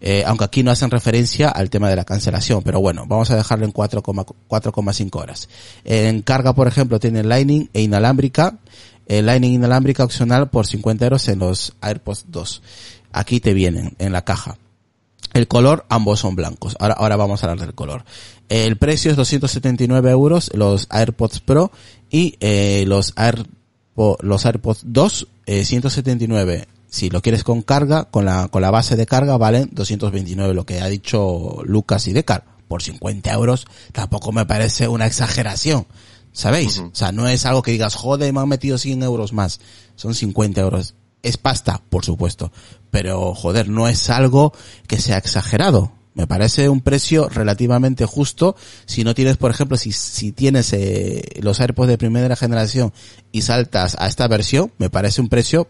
[0.00, 3.36] Eh, aunque aquí no hacen referencia al tema de la cancelación, pero bueno, vamos a
[3.36, 5.48] dejarlo en 4,5 4,5 horas.
[5.84, 8.58] En carga, por ejemplo, tiene Lightning e inalámbrica,
[9.06, 12.62] el Lightning inalámbrica opcional por 50 euros en los AirPods 2.
[13.12, 14.58] Aquí te vienen en la caja.
[15.32, 16.76] El color, ambos son blancos.
[16.80, 18.04] Ahora, ahora vamos a hablar del color.
[18.48, 21.72] El precio es 279 euros, los AirPods Pro
[22.10, 23.12] y eh, los,
[23.96, 26.68] Los AirPods 2, eh, 179.
[26.88, 30.66] Si lo quieres con carga, con la, con la base de carga, valen 229, lo
[30.66, 32.44] que ha dicho Lucas y Decar.
[32.68, 35.86] Por 50 euros tampoco me parece una exageración.
[36.32, 36.80] ¿Sabéis?
[36.80, 39.60] O sea, no es algo que digas, joder, me han metido 100 euros más.
[39.94, 40.94] Son 50 euros.
[41.22, 42.52] Es pasta, por supuesto.
[42.90, 44.52] Pero, joder, no es algo
[44.86, 45.92] que sea exagerado.
[46.16, 48.56] Me parece un precio relativamente justo.
[48.86, 52.94] Si no tienes, por ejemplo, si, si tienes eh, los AirPods de primera generación
[53.32, 55.68] y saltas a esta versión, me parece un precio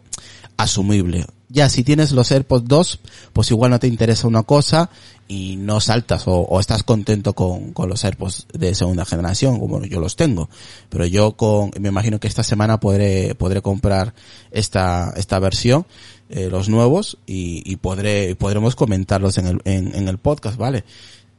[0.57, 1.27] asumible.
[1.49, 3.01] Ya, si tienes los AirPods 2,
[3.33, 4.91] pues igual no te interesa una cosa
[5.29, 9.85] y no saltas o, o estás contento con, con los AirPods de segunda generación, como
[9.85, 10.49] yo los tengo.
[10.89, 14.13] Pero yo con, me imagino que esta semana podré, podré comprar
[14.51, 15.87] esta, esta versión,
[16.31, 20.85] eh, los nuevos, y, y podré, podremos comentarlos en el, en, en el podcast, ¿vale?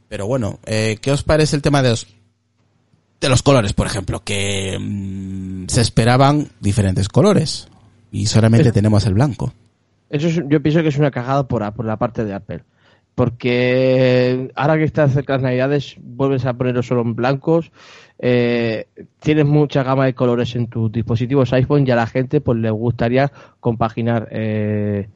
[0.08, 2.06] Pero bueno, eh, ¿qué os parece el tema de los,
[3.20, 4.24] de los colores, por ejemplo?
[4.24, 7.68] Que mm, se esperaban diferentes colores
[8.10, 9.52] y solamente tenemos el blanco.
[10.10, 12.62] Eso es- yo pienso que es una cagada por, por la parte de Apple.
[13.14, 17.72] Porque ahora que están cerca las navidades, vuelves a ponerlos solo en blancos.
[18.20, 18.86] eh,
[19.20, 22.70] tienes mucha gama de colores en tus dispositivos iPhone y a la gente pues le
[22.70, 23.30] gustaría
[23.60, 25.08] compaginar eh,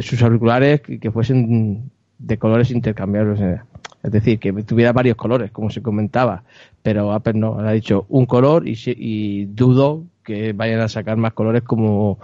[0.00, 3.40] sus auriculares que, fuesen de colores intercambiables.
[3.40, 3.60] eh.
[4.02, 6.42] Es decir, que tuviera varios colores, como se comentaba.
[6.82, 11.32] Pero Apple no, ha dicho un color y, y dudo que vayan a sacar más
[11.32, 12.18] colores como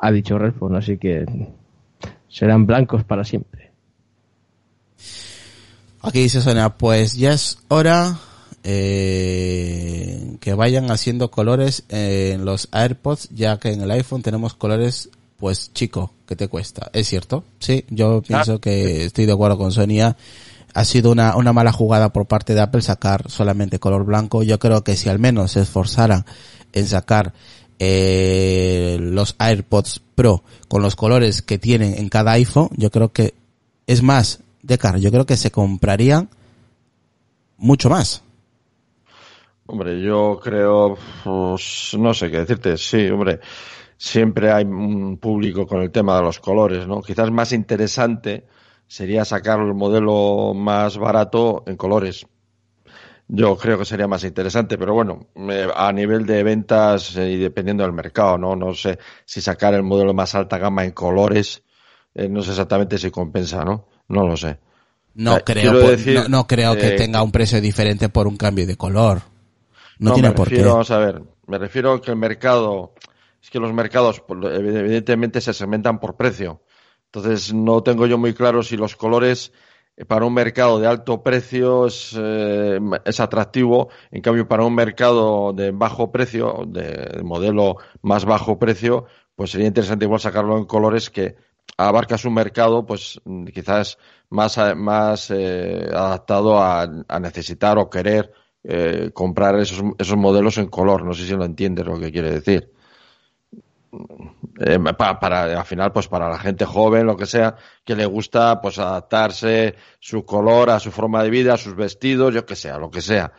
[0.00, 1.26] ha dicho Redphone, así que
[2.28, 3.70] serán blancos para siempre.
[6.02, 8.18] Aquí dice Sonia, pues ya es hora
[8.64, 15.10] eh, que vayan haciendo colores en los AirPods, ya que en el iPhone tenemos colores,
[15.38, 16.90] pues chico, que te cuesta.
[16.94, 17.44] ¿Es cierto?
[17.58, 20.16] Sí, yo pienso que estoy de acuerdo con Sonia
[20.74, 24.42] ha sido una, una mala jugada por parte de Apple sacar solamente color blanco.
[24.42, 26.24] Yo creo que si al menos se esforzaran
[26.72, 27.32] en sacar
[27.80, 33.34] eh, los AirPods Pro con los colores que tienen en cada iPhone, yo creo que
[33.86, 36.28] es más, de cara, yo creo que se comprarían
[37.56, 38.22] mucho más.
[39.66, 43.40] Hombre, yo creo, pues, no sé qué decirte, sí, hombre,
[43.96, 47.00] siempre hay un público con el tema de los colores, ¿no?
[47.00, 48.46] Quizás más interesante
[48.86, 52.26] sería sacar el modelo más barato en colores.
[53.32, 55.28] Yo creo que sería más interesante, pero bueno,
[55.76, 58.56] a nivel de ventas eh, y dependiendo del mercado, ¿no?
[58.56, 61.62] No sé si sacar el modelo más alta gama en colores,
[62.12, 63.86] eh, no sé exactamente si compensa, ¿no?
[64.08, 64.58] No lo sé.
[65.14, 65.74] No creo,
[66.28, 69.22] no, creo que eh, tenga un precio diferente por un cambio de color.
[70.00, 70.64] No, tiene por qué.
[70.64, 72.94] Vamos a ver, me refiero a que el mercado,
[73.40, 76.62] es que los mercados evidentemente se segmentan por precio.
[77.04, 79.60] Entonces no tengo yo muy claro si los colores eh,
[80.06, 85.52] para un mercado de alto precio es, eh, es, atractivo, en cambio para un mercado
[85.52, 91.10] de bajo precio, de modelo más bajo precio, pues sería interesante igual sacarlo en colores
[91.10, 91.36] que
[91.76, 93.20] abarcas un mercado pues
[93.52, 93.98] quizás
[94.28, 98.32] más, más eh, adaptado a, a, necesitar o querer
[99.14, 101.04] comprar esos, esos modelos en color.
[101.04, 102.70] No sé si lo entiendes lo que quiere decir.
[104.60, 108.60] Eh, para, al final pues para la gente joven lo que sea que le gusta
[108.60, 112.78] pues adaptarse su color a su forma de vida a sus vestidos yo que sea
[112.78, 113.32] lo que sea.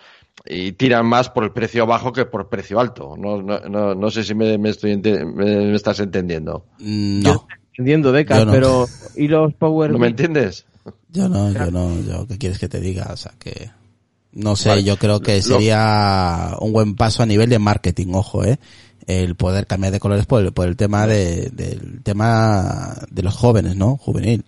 [0.45, 3.15] Y tiran más por el precio bajo que por precio alto.
[3.15, 6.65] No no, no, sé si me, estoy me, estás entendiendo.
[6.79, 7.47] Mm, no.
[7.69, 10.65] entendiendo Deca pero y los power no me entiendes
[11.09, 13.71] yo no yo no yo qué quieres que te diga o sea que
[14.33, 18.59] no sé yo creo que sería un buen paso a nivel de marketing ojo eh
[19.07, 23.35] el poder cambiar de colores por el, por el tema de, del tema de los
[23.35, 23.97] jóvenes, ¿no?
[23.97, 24.45] Juvenil.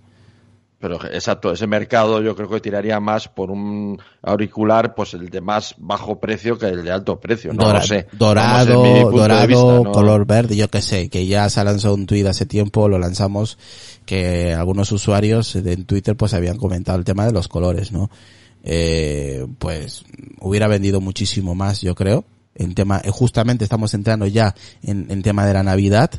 [0.83, 5.39] Pero exacto, ese mercado yo creo que tiraría más por un auricular, pues el de
[5.39, 7.53] más bajo precio que el de alto precio.
[7.53, 8.07] No lo sé.
[8.11, 12.45] Dorado, dorado, color verde, yo qué sé, que ya se ha lanzado un tweet hace
[12.45, 13.57] tiempo, lo lanzamos,
[14.05, 18.09] que algunos usuarios en Twitter pues habían comentado el tema de los colores, ¿no?
[18.61, 20.03] Eh, pues
[20.41, 22.25] hubiera vendido muchísimo más, yo creo
[22.55, 26.11] en tema, eh, justamente estamos entrando ya en, en tema de la Navidad,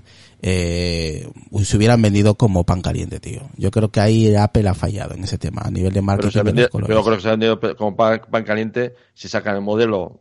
[0.46, 1.26] eh,
[1.62, 3.48] se hubieran vendido como pan caliente, tío.
[3.56, 6.30] Yo creo que ahí Apple ha fallado en ese tema, a nivel de marketing.
[6.32, 10.20] Pero, creo que se ha vendido como pan, caliente si sacan el modelo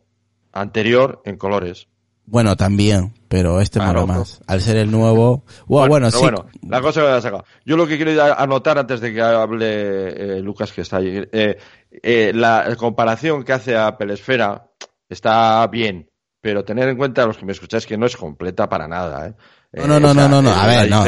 [0.52, 1.88] anterior en colores.
[2.26, 4.40] Bueno, también, pero este claro, más.
[4.46, 6.18] Al ser el nuevo, bueno, bueno, sí.
[6.18, 7.44] bueno, la cosa que voy a sacar.
[7.66, 11.58] Yo lo que quiero anotar antes de que hable eh, Lucas, que está ahí, eh,
[11.90, 14.70] eh, la comparación que hace Apple Esfera
[15.08, 18.86] está bien, pero tener en cuenta los que me escucháis que no es completa para
[18.86, 19.34] nada, ¿eh?
[19.76, 21.04] No, no, no, no, no, a ver, no.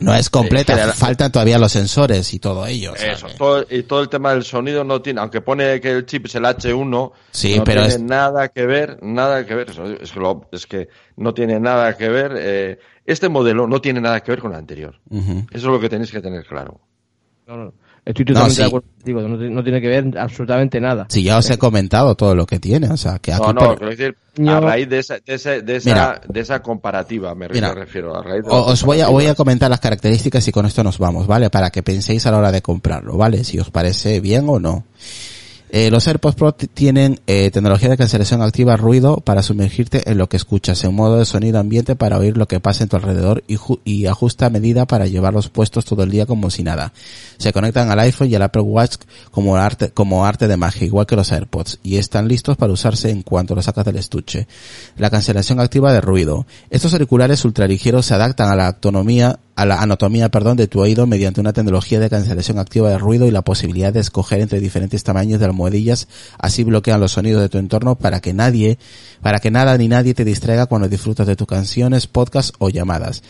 [0.00, 2.94] No es completa, faltan todavía los sensores y todo ello.
[2.94, 6.26] Eso, todo, y todo el tema del sonido no tiene, aunque pone que el chip
[6.26, 10.36] es el H1, sí, no pero tiene nada que ver, nada que ver, es que,
[10.52, 14.40] es que no tiene nada que ver, eh, este modelo no tiene nada que ver
[14.40, 15.00] con el anterior.
[15.10, 16.80] Eso es lo que tenéis que tener claro.
[17.46, 17.74] No, no.
[18.04, 21.06] Estoy totalmente de acuerdo contigo, no, tiene que ver absolutamente nada.
[21.08, 23.42] Sí, ya os he comentado todo lo que tiene, o sea, que aquí...
[23.42, 27.34] No, no, quiero decir, a raíz de esa, de, esa, de, esa, de esa comparativa,
[27.34, 30.66] me, refiero, a raíz de Os voy a, voy a comentar las características y con
[30.66, 31.48] esto nos vamos, ¿vale?
[31.48, 33.42] Para que penséis a la hora de comprarlo, ¿vale?
[33.42, 34.84] Si os parece bien o no.
[35.76, 40.28] Eh, los AirPods Pro tienen eh, tecnología de cancelación activa ruido para sumergirte en lo
[40.28, 43.42] que escuchas, en modo de sonido ambiente para oír lo que pasa en tu alrededor
[43.48, 46.92] y, y ajusta medida para llevarlos puestos todo el día como si nada.
[47.38, 48.98] Se conectan al iPhone y al Apple Watch
[49.32, 53.10] como arte, como arte de magia, igual que los AirPods, y están listos para usarse
[53.10, 54.46] en cuanto los sacas del estuche.
[54.96, 56.46] La cancelación activa de ruido.
[56.70, 61.06] Estos auriculares ultraligeros se adaptan a la autonomía a la anatomía, perdón, de tu oído
[61.06, 65.04] mediante una tecnología de cancelación activa de ruido y la posibilidad de escoger entre diferentes
[65.04, 68.78] tamaños de almohadillas, así bloquean los sonidos de tu entorno para que nadie,
[69.22, 73.22] para que nada ni nadie te distraiga cuando disfrutas de tus canciones, podcasts o llamadas.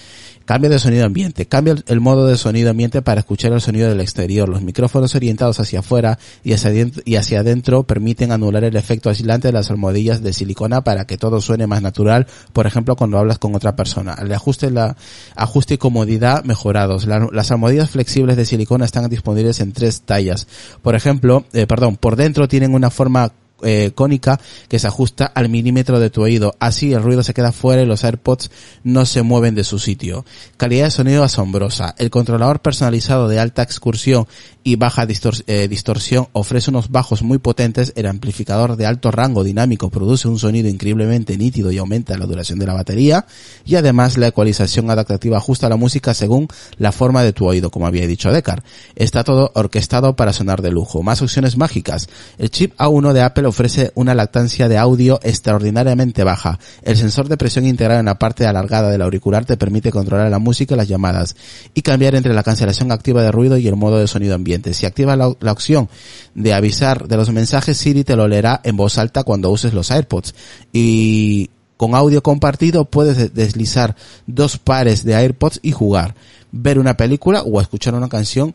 [0.44, 1.46] Cambio de sonido ambiente.
[1.46, 4.46] Cambia el modo de sonido ambiente para escuchar el sonido del exterior.
[4.46, 9.08] Los micrófonos orientados hacia afuera y hacia, adentro, y hacia adentro permiten anular el efecto
[9.08, 13.18] aislante de las almohadillas de silicona para que todo suene más natural, por ejemplo, cuando
[13.18, 14.16] hablas con otra persona.
[14.20, 14.96] El ajuste, la,
[15.34, 17.06] ajuste y comodidad mejorados.
[17.06, 20.46] las almohadillas flexibles de silicona están disponibles en tres tallas.
[20.82, 23.32] Por ejemplo, eh, perdón, por dentro tienen una forma
[23.62, 26.54] eh, cónica que se ajusta al milímetro de tu oído.
[26.58, 28.50] Así el ruido se queda fuera y los AirPods
[28.82, 30.24] no se mueven de su sitio.
[30.56, 31.94] Calidad de sonido asombrosa.
[31.98, 34.26] El controlador personalizado de alta excursión
[34.64, 35.06] y baja
[35.46, 37.92] eh, distorsión ofrece unos bajos muy potentes.
[37.96, 42.58] El amplificador de alto rango dinámico produce un sonido increíblemente nítido y aumenta la duración
[42.58, 43.26] de la batería.
[43.64, 46.48] Y además la ecualización adaptativa ajusta la música según
[46.78, 48.62] la forma de tu oído, como había dicho Decar.
[48.96, 51.02] Está todo orquestado para sonar de lujo.
[51.02, 52.08] Más opciones mágicas.
[52.38, 56.58] El chip A1 de Apple ofrece una lactancia de audio extraordinariamente baja.
[56.82, 60.40] El sensor de presión integrado en la parte alargada del auricular te permite controlar la
[60.40, 61.36] música y las llamadas
[61.72, 64.74] y cambiar entre la cancelación activa de ruido y el modo de sonido ambiente.
[64.74, 65.88] Si activas la, opción
[66.34, 69.92] de avisar de los mensajes, Siri te lo leerá en voz alta cuando uses los
[69.92, 70.34] AirPods.
[70.72, 73.94] Y con audio compartido puedes deslizar
[74.26, 76.16] dos pares de AirPods y jugar,
[76.50, 78.52] ver una película o escuchar una canción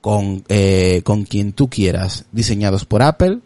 [0.00, 3.40] con, eh, con quien tú quieras, diseñados por Apple,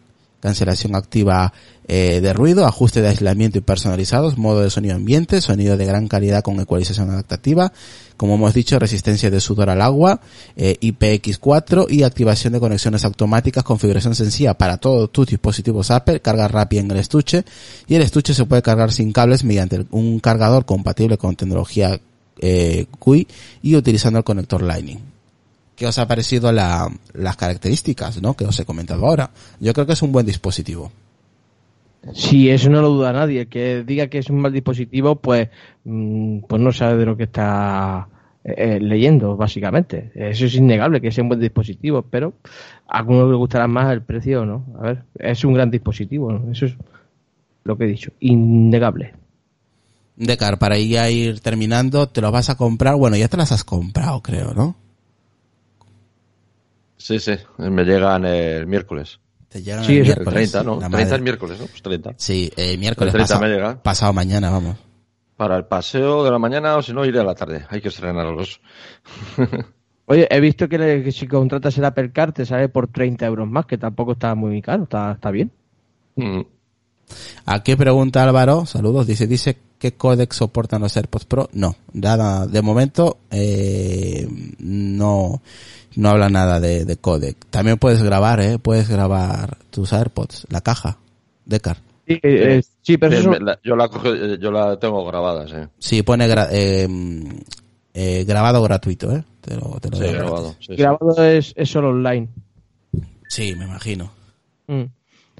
[0.45, 1.51] cancelación activa
[1.87, 6.07] eh, de ruido, ajuste de aislamiento y personalizados, modo de sonido ambiente, sonido de gran
[6.07, 7.73] calidad con ecualización adaptativa,
[8.15, 10.21] como hemos dicho, resistencia de sudor al agua,
[10.55, 16.47] eh, IPX4 y activación de conexiones automáticas, configuración sencilla para todos tus dispositivos Apple, carga
[16.47, 17.43] rápida en el estuche
[17.87, 21.99] y el estuche se puede cargar sin cables mediante un cargador compatible con tecnología
[22.39, 23.27] eh, QI
[23.63, 25.14] y utilizando el conector Lightning.
[25.75, 28.35] ¿Qué os ha parecido la, las características, ¿no?
[28.35, 29.31] Que os he comentado ahora.
[29.59, 30.91] Yo creo que es un buen dispositivo.
[32.13, 33.41] Sí, eso no lo duda nadie.
[33.41, 35.49] El que diga que es un mal dispositivo, pues,
[35.83, 38.07] mm, pues no sabe de lo que está
[38.43, 40.11] eh, eh, leyendo, básicamente.
[40.13, 42.33] Eso es innegable, que sea un buen dispositivo, pero
[42.87, 44.65] a algunos les gustará más el precio, ¿no?
[44.79, 46.51] A ver, es un gran dispositivo, ¿no?
[46.51, 46.75] Eso es
[47.63, 49.13] lo que he dicho, innegable.
[50.15, 54.21] Decar, para ir terminando, te lo vas a comprar, bueno, ya te las has comprado,
[54.21, 54.75] creo, ¿no?
[57.05, 59.19] Sí, sí, me llegan el miércoles.
[59.47, 60.51] Te llegan Sí, el es el miércoles.
[60.51, 60.71] 30, ¿no?
[60.81, 61.15] La 30 madre.
[61.15, 61.65] es miércoles, ¿no?
[61.67, 62.13] Pues 30.
[62.17, 63.83] Sí, eh, miércoles El 30 pasado, me llega.
[63.83, 64.75] pasado mañana, vamos.
[65.37, 67.63] Para el paseo de la mañana o si no iré a la tarde.
[67.69, 68.59] Hay que estrenarlos.
[70.07, 73.25] Oye, he visto que, le- que si contratas el Apple Car te sale por 30
[73.25, 75.51] euros más, que tampoco está muy caro, está, está bien.
[76.15, 76.41] Mm.
[77.45, 81.49] Aquí pregunta Álvaro, saludos, dice, dice qué códec soportan los AirPods Pro.
[81.53, 84.27] No, nada, de momento, eh,
[84.59, 85.41] no,
[85.95, 87.37] no habla nada de, de códec.
[87.49, 90.97] También puedes grabar, eh, puedes grabar tus AirPods, la caja,
[91.45, 91.77] Decar.
[92.07, 95.05] Sí, eh, sí, pero Sí, eso, me- la- yo, la cojo- eh, yo la tengo
[95.05, 95.55] grabada, sí.
[95.79, 96.87] Sí, pone gra- eh,
[97.93, 99.23] eh, grabado gratuito, eh.
[99.41, 100.55] Te lo, te lo Sí, doy grabado.
[100.59, 100.75] sí.
[100.75, 102.27] grabado es, es solo online.
[103.29, 104.11] Sí, me imagino.
[104.67, 104.83] Mm.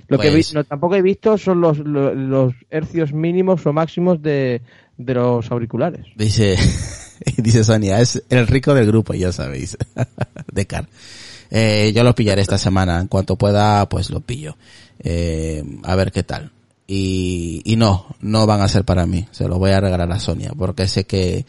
[0.07, 3.73] Lo que Pues- vi- no, tampoco he visto son los, los, los hercios mínimos o
[3.73, 4.61] máximos de,
[4.97, 6.05] de los auriculares.
[6.15, 6.55] Dice,
[7.38, 9.78] dice Sonia, es el rico del grupo, ya sabéis.
[10.51, 10.88] Decar.
[11.51, 12.99] Eh, yo lo pillaré esta semana.
[12.99, 14.57] En cuanto pueda, pues lo pillo.
[14.99, 16.51] Eh, a ver qué tal.
[16.88, 19.28] Y, y no, no van a ser para mí.
[19.32, 20.51] Se los voy a regalar a Sonia.
[20.57, 21.45] Porque sé que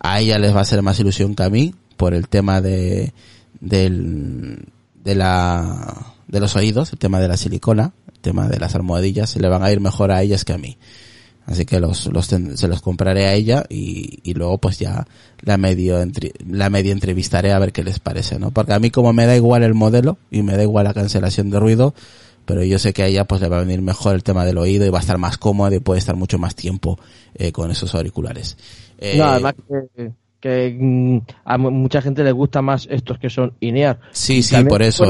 [0.00, 1.74] a ella les va a hacer más ilusión que a mí.
[1.96, 3.12] Por el tema de,
[3.60, 4.66] del,
[5.02, 9.30] de la, de los oídos, el tema de la silicona, el tema de las almohadillas,
[9.30, 10.78] se le van a ir mejor a ellas que a mí.
[11.50, 15.06] Así que los, los ten- se los compraré a ella y, y luego pues ya
[15.40, 18.50] la medio entre- la medio entrevistaré a ver qué les parece, ¿no?
[18.50, 21.48] Porque a mí como me da igual el modelo y me da igual la cancelación
[21.48, 21.94] de ruido,
[22.44, 24.58] pero yo sé que a ella pues le va a venir mejor el tema del
[24.58, 26.98] oído y va a estar más cómoda y puede estar mucho más tiempo
[27.34, 28.58] eh, con esos auriculares.
[28.98, 29.54] Eh, No, además
[29.96, 34.00] que, que, mm, a mu- mucha gente le gusta más estos que son INEAR.
[34.12, 35.04] sí, sí, por eso.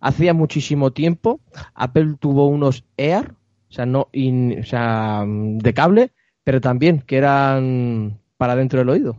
[0.00, 1.40] Hacía muchísimo tiempo
[1.74, 3.32] Apple tuvo unos EAR,
[3.74, 6.12] o sea, no in- o sea, de cable,
[6.44, 9.16] pero también que eran para dentro del oído.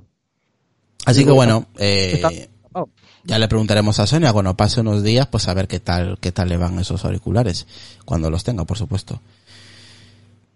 [1.06, 2.48] Así que bueno, eh,
[3.26, 6.32] ya le preguntaremos a Sonia cuando pase unos días, pues a ver qué tal, qué
[6.32, 7.68] tal le van esos auriculares,
[8.06, 9.22] cuando los tenga, por supuesto.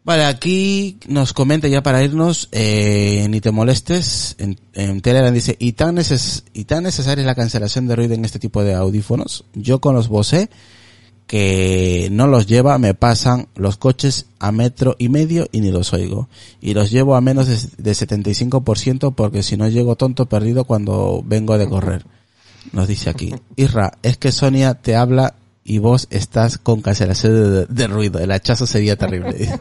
[0.05, 5.57] Vale, aquí nos comenta ya para irnos, eh, ni te molestes, en, en Telegram dice,
[5.59, 8.75] ¿y tan, neces ¿y tan necesaria es la cancelación de ruido en este tipo de
[8.75, 9.43] audífonos?
[9.55, 10.49] Yo con los Bose,
[11.29, 15.93] que no los lleva, me pasan los coches a metro y medio y ni los
[15.93, 16.27] oigo.
[16.59, 21.21] Y los llevo a menos de, de 75% porque si no llego tonto perdido cuando
[21.23, 22.03] vengo de correr.
[22.73, 23.31] Nos dice aquí.
[23.55, 28.17] Isra, es que Sonia te habla y vos estás con cancelación de, de ruido.
[28.17, 29.51] El hachazo sería terrible.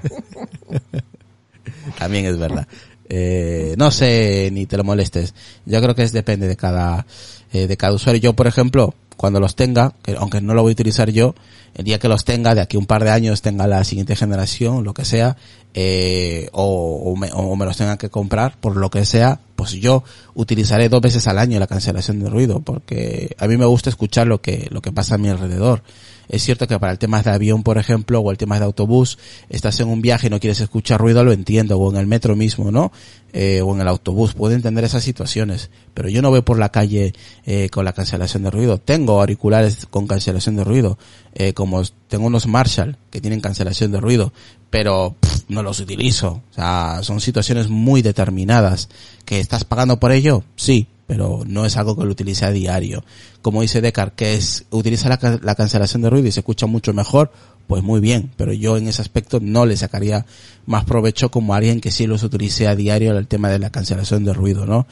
[1.99, 2.67] También es verdad.
[3.11, 5.35] Eh, no sé, ni te lo molestes.
[5.67, 7.05] Yo creo que es depende de cada,
[7.53, 8.21] eh, de cada usuario.
[8.21, 11.35] Yo, por ejemplo, cuando los tenga, que aunque no lo voy a utilizar yo,
[11.75, 14.85] el día que los tenga, de aquí un par de años tenga la siguiente generación,
[14.85, 15.37] lo que sea,
[15.75, 19.73] eh, o, o me, o me los tenga que comprar, por lo que sea, pues
[19.73, 23.91] yo utilizaré dos veces al año la cancelación de ruido, porque a mí me gusta
[23.91, 25.83] escuchar lo que, lo que pasa a mi alrededor.
[26.29, 29.19] Es cierto que para el tema de avión, por ejemplo, o el tema de autobús,
[29.49, 32.37] estás en un viaje y no quieres escuchar ruido, lo entiendo, o en el metro
[32.37, 32.93] mismo, ¿no?
[33.33, 36.71] Eh, o en el autobús, puedo entender esas situaciones, pero yo no voy por la
[36.71, 37.13] calle
[37.45, 38.79] eh, con la cancelación de ruido.
[38.79, 40.99] Tengo auriculares con cancelación de ruido,
[41.35, 44.33] eh, como tengo unos Marshall que tienen cancelación de ruido,
[44.71, 45.17] pero
[45.49, 46.43] no los utilizo.
[46.51, 48.89] O sea, son situaciones muy determinadas.
[49.25, 50.45] ¿Que estás pagando por ello?
[50.57, 53.03] Sí, pero no es algo que lo utilice a diario.
[53.43, 56.93] Como dice Decar, que es, utiliza la, la cancelación de ruido y se escucha mucho
[56.93, 57.33] mejor,
[57.67, 60.27] pues muy bien, pero yo en ese aspecto no le sacaría
[60.67, 64.25] más provecho como alguien que sí los utilice a diario el tema de la cancelación
[64.25, 64.87] de ruido, ¿no?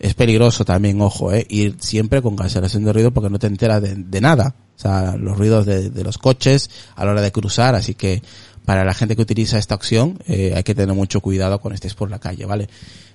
[0.00, 3.82] Es peligroso también, ojo, eh, ir siempre con cancelación de ruido porque no te enteras
[3.82, 4.54] de, de nada.
[4.76, 8.22] O sea, los ruidos de, de, los coches a la hora de cruzar, así que
[8.64, 11.94] para la gente que utiliza esta opción eh, hay que tener mucho cuidado cuando estés
[11.94, 12.68] por la calle, ¿vale?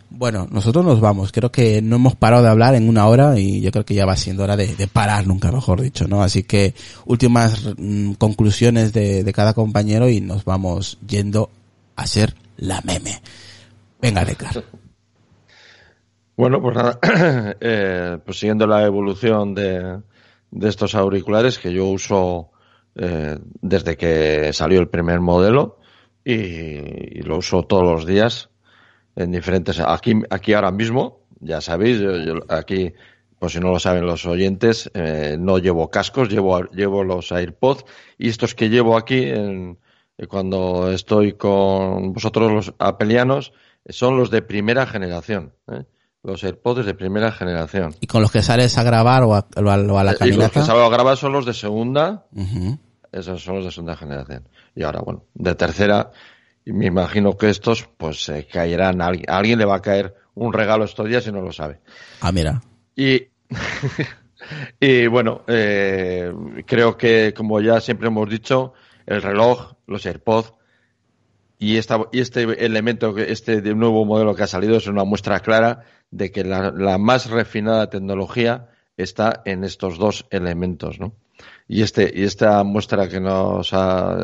[0.09, 1.31] Bueno, nosotros nos vamos.
[1.31, 4.05] Creo que no hemos parado de hablar en una hora y yo creo que ya
[4.05, 6.21] va siendo hora de, parar, nunca mejor dicho, ¿no?
[6.21, 6.73] Así que
[7.05, 11.49] últimas mm, conclusiones de, cada compañero y nos vamos yendo
[11.95, 13.21] a hacer la meme.
[14.01, 14.63] Venga, Decar.
[16.37, 16.99] Bueno, pues nada,
[17.59, 19.99] eh, pues siguiendo la evolución de,
[20.51, 22.51] de estos auriculares que yo uso
[22.95, 25.79] eh, desde que salió el primer modelo
[26.23, 28.49] y, y lo uso todos los días
[29.15, 32.93] en diferentes, aquí, aquí ahora mismo, ya sabéis, yo, yo aquí,
[33.39, 37.85] por si no lo saben los oyentes, eh, no llevo cascos, llevo, llevo los AirPods
[38.17, 39.77] y estos que llevo aquí en,
[40.27, 43.53] cuando estoy con vosotros los apelianos
[43.87, 45.53] son los de primera generación.
[45.71, 45.83] ¿eh?
[46.23, 47.95] Los AirPods de primera generación.
[48.01, 50.25] ¿Y con los que sales a grabar o a, o a, o a la caminata?
[50.25, 52.25] Y los que salgo a grabar son los de segunda.
[52.31, 52.79] Uh -huh.
[53.15, 54.49] Esos son los de segunda generación.
[54.75, 56.11] Y ahora, bueno, de tercera,
[56.65, 59.01] y me imagino que estos, pues, se eh, caerán.
[59.01, 61.53] A alguien, a alguien le va a caer un regalo estos días y no lo
[61.53, 61.79] sabe.
[62.19, 62.61] Ah, mira.
[62.93, 63.27] Y,
[64.81, 66.29] y bueno, eh,
[66.65, 68.73] creo que, como ya siempre hemos dicho,
[69.05, 70.51] el reloj, los AirPods
[71.57, 75.85] y, esta, y este elemento, este nuevo modelo que ha salido es una muestra clara
[76.11, 81.13] de que la, la más refinada tecnología está en estos dos elementos, ¿no?
[81.67, 84.17] Y este, y esta muestra que nos ha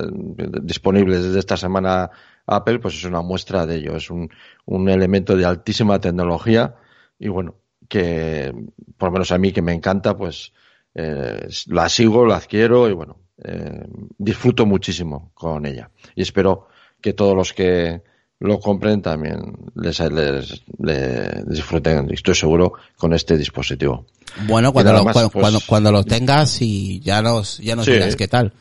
[0.61, 2.11] disponible desde esta semana
[2.45, 3.95] Apple, pues es una muestra de ello.
[3.95, 4.29] Es un,
[4.65, 6.75] un elemento de altísima tecnología
[7.17, 7.55] y bueno,
[7.87, 8.53] que
[8.97, 10.53] por lo menos a mí que me encanta, pues
[10.93, 13.85] eh, la sigo, la adquiero y bueno, eh,
[14.17, 15.89] disfruto muchísimo con ella.
[16.15, 16.67] Y espero
[17.01, 18.03] que todos los que
[18.41, 24.07] lo compren también les, les, les disfruten, estoy seguro, con este dispositivo.
[24.47, 27.85] Bueno, cuando, lo, más, cuando, pues, cuando, cuando, lo tengas y ya nos, ya nos
[27.85, 27.91] sí.
[27.91, 28.51] dirás qué tal.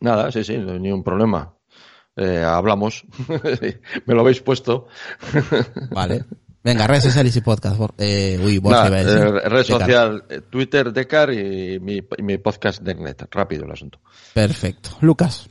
[0.00, 1.54] Nada, sí, sí, no hay ningún problema.
[2.14, 3.04] Eh, hablamos.
[4.06, 4.88] Me lo habéis puesto.
[5.90, 6.24] vale.
[6.62, 7.80] Venga, redes sociales y podcast.
[7.96, 12.82] Eh, uy, vos Nah, eh, red social, eh, Twitter, Decar y mi, y mi podcast
[12.82, 13.22] de Net.
[13.30, 13.98] Rápido el asunto.
[14.34, 14.90] Perfecto.
[15.00, 15.48] Lucas.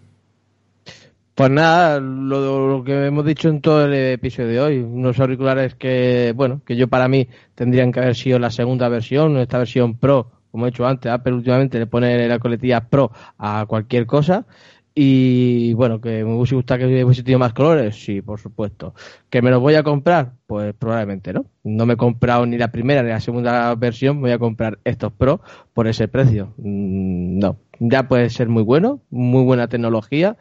[1.39, 5.73] Pues nada, lo, lo, que hemos dicho en todo el episodio de hoy, unos auriculares
[5.73, 9.97] que, bueno, que yo para mí tendrían que haber sido la segunda versión, esta versión
[9.97, 14.47] Pro, como he dicho antes, Apple últimamente le pone la coletilla Pro a cualquier cosa.
[14.93, 18.93] Y bueno, que me hubiese gustado que hubiese tenido más colores, sí, por supuesto.
[19.29, 20.33] ¿Que me los voy a comprar?
[20.45, 21.45] Pues probablemente no.
[21.63, 25.13] No me he comprado ni la primera ni la segunda versión, voy a comprar estos
[25.13, 25.39] Pro
[25.73, 26.53] por ese precio.
[26.57, 30.35] No, ya puede ser muy bueno, muy buena tecnología,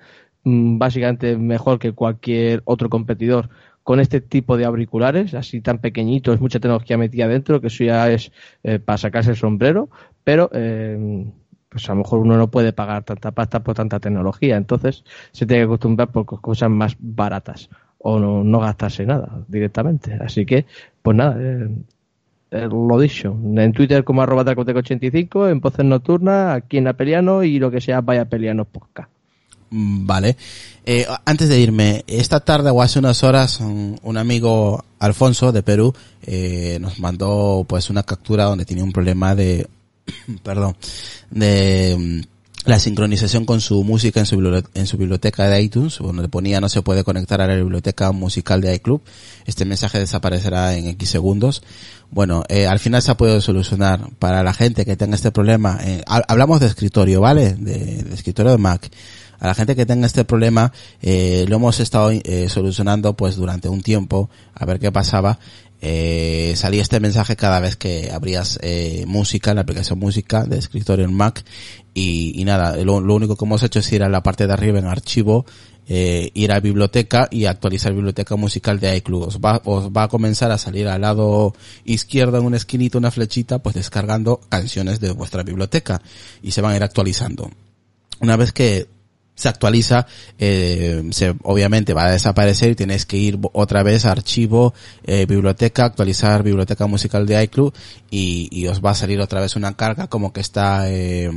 [0.79, 3.49] básicamente mejor que cualquier otro competidor
[3.83, 8.11] con este tipo de auriculares, así tan pequeñitos, mucha tecnología metida dentro, que eso ya
[8.11, 8.33] es
[8.63, 9.89] eh, para sacarse el sombrero,
[10.25, 11.25] pero eh,
[11.69, 15.47] pues a lo mejor uno no puede pagar tanta pasta por tanta tecnología, entonces se
[15.47, 20.15] tiene que acostumbrar por cosas más baratas o no, no gastarse nada directamente.
[20.21, 20.67] Así que,
[21.03, 21.69] pues nada, eh,
[22.51, 27.59] eh, lo dicho, en Twitter como arroba 85 en Voces Nocturna, aquí en Apeliano y
[27.59, 29.11] lo que sea Vaya Pelianos Podcast.
[29.71, 30.37] Vale.
[30.85, 35.95] Eh, antes de irme, esta tarde o hace unas horas, un, amigo Alfonso de Perú
[36.23, 39.69] eh, nos mandó pues una captura donde tenía un problema de,
[40.43, 40.77] perdón,
[41.31, 42.23] de um,
[42.65, 46.69] la sincronización con su música en su, en su biblioteca de iTunes, donde ponía no
[46.69, 49.03] se puede conectar a la biblioteca musical de iClub.
[49.47, 51.63] Este mensaje desaparecerá en X segundos.
[52.11, 54.11] Bueno, eh, al final se ha podido solucionar.
[54.19, 57.55] Para la gente que tenga este problema, eh, hablamos de escritorio, ¿vale?
[57.55, 58.91] De escritorio de Mac
[59.39, 63.69] A la gente que tenga este problema, eh, lo hemos estado eh, solucionando pues durante
[63.69, 65.39] un tiempo, a ver qué pasaba.
[65.81, 71.05] Eh, salía este mensaje cada vez que abrías eh, música, la aplicación música de escritorio
[71.05, 71.45] en Mac
[71.95, 74.81] y, y nada, lo, único que hemos hecho es ir a la parte de arriba
[74.81, 75.47] en archivo,
[75.87, 79.29] eh, ir a biblioteca y actualizar biblioteca musical de iCloud.
[79.29, 83.13] Os va, os va a comenzar a salir al lado izquierdo en una esquinita una
[83.13, 86.03] flechita pues descargando canciones de vuestra biblioteca
[86.43, 87.51] y se van a ir actualizando.
[88.21, 88.89] Una vez que
[89.39, 90.07] se actualiza,
[90.39, 94.75] eh, se, obviamente va a desaparecer y tienes que ir otra vez a archivo,
[95.05, 97.73] eh, biblioteca, actualizar biblioteca musical de iCloud
[98.11, 101.31] y, y, os va a salir otra vez una carga como que está, eh,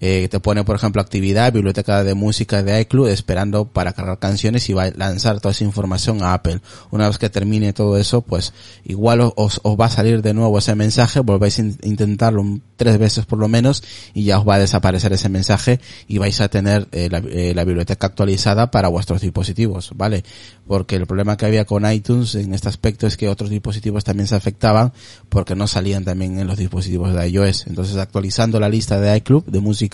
[0.00, 4.68] eh, te pone por ejemplo actividad, biblioteca de música de iCloud esperando para cargar canciones
[4.70, 6.60] y va a lanzar toda esa información a Apple.
[6.90, 8.52] Una vez que termine todo eso, pues
[8.84, 13.26] igual os, os va a salir de nuevo ese mensaje, volvéis a intentarlo tres veces
[13.26, 13.82] por lo menos
[14.14, 17.52] y ya os va a desaparecer ese mensaje y vais a tener eh, la eh,
[17.54, 20.24] la biblioteca actualizada para vuestros dispositivos, ¿vale?
[20.66, 24.26] Porque el problema que había con iTunes en este aspecto es que otros dispositivos también
[24.26, 24.92] se afectaban
[25.28, 27.66] porque no salían también en los dispositivos de iOS.
[27.66, 29.89] Entonces actualizando la lista de iClub de música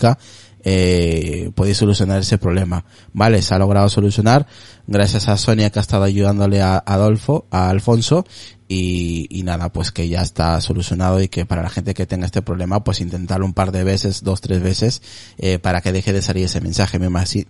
[0.63, 2.83] eh, podéis solucionar ese problema.
[3.13, 4.47] Vale, se ha logrado solucionar
[4.85, 8.25] gracias a Sonia que ha estado ayudándole a Adolfo, a Alfonso
[8.69, 12.25] y, y, nada, pues que ya está solucionado y que para la gente que tenga
[12.25, 15.01] este problema, pues intentarlo un par de veces, dos, tres veces,
[15.37, 16.99] eh, para que deje de salir ese mensaje.
[16.99, 17.07] Me,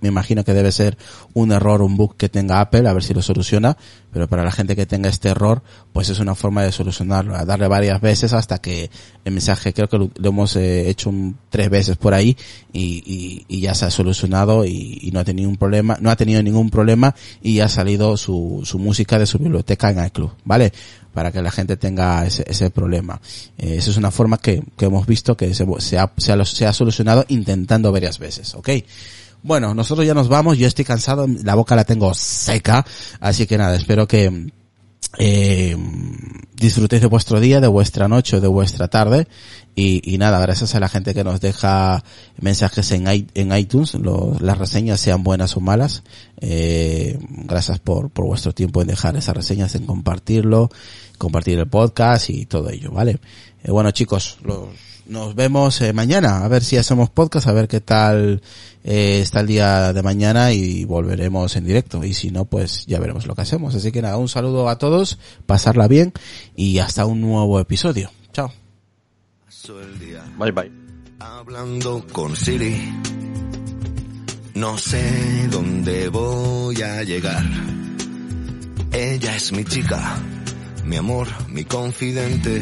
[0.08, 0.98] imagino que debe ser
[1.34, 3.78] un error, un bug que tenga Apple, a ver si lo soluciona,
[4.12, 7.46] pero para la gente que tenga este error, pues es una forma de solucionarlo, a
[7.46, 8.92] darle varias veces hasta que
[9.26, 12.38] el mensaje, creo que lo, hemos eh, hecho un, tres veces por ahí
[12.72, 16.12] y, y, y, ya se ha solucionado y, y no ha tenido un problema, no
[16.12, 20.06] ha tenido ningún problema y ya ha salido su, su música de su biblioteca en
[20.06, 20.72] iClub, ¿vale?
[21.18, 23.20] Para que la gente tenga ese, ese problema.
[23.58, 26.46] Eh, esa es una forma que, que hemos visto que se, se, ha, se, ha,
[26.46, 28.70] se, ha, solucionado intentando varias veces, ¿ok?
[29.42, 32.86] Bueno, nosotros ya nos vamos, yo estoy cansado, la boca la tengo seca,
[33.20, 34.52] así que nada, espero que
[35.18, 35.76] eh,
[36.56, 39.28] disfrutéis de vuestro día, de vuestra noche de vuestra tarde
[39.76, 42.04] y, y, nada, gracias a la gente que nos deja
[42.42, 43.96] mensajes en, iTunes,
[44.40, 46.02] las reseñas sean buenas o malas.
[46.42, 50.70] Eh, gracias por, por vuestro tiempo en dejar esas reseñas, en compartirlo,
[51.20, 53.20] compartir el podcast y todo ello, ¿vale?
[53.64, 54.70] Eh, bueno chicos, los,
[55.10, 58.42] nos vemos eh, mañana, a ver si hacemos podcast, a ver qué tal
[58.84, 62.04] eh, está el día de mañana y volveremos en directo.
[62.04, 63.76] Y si no, pues ya veremos lo que hacemos.
[63.76, 66.14] Así que nada, un saludo a todos, pasarla bien
[66.56, 68.12] y hasta un nuevo episodio.
[68.34, 68.52] Chao.
[70.38, 70.72] Bye bye.
[71.20, 72.94] Hablando con Siri.
[74.56, 77.44] No sé dónde voy a llegar.
[78.92, 80.18] Ella es mi chica,
[80.86, 82.62] mi amor, mi confidente.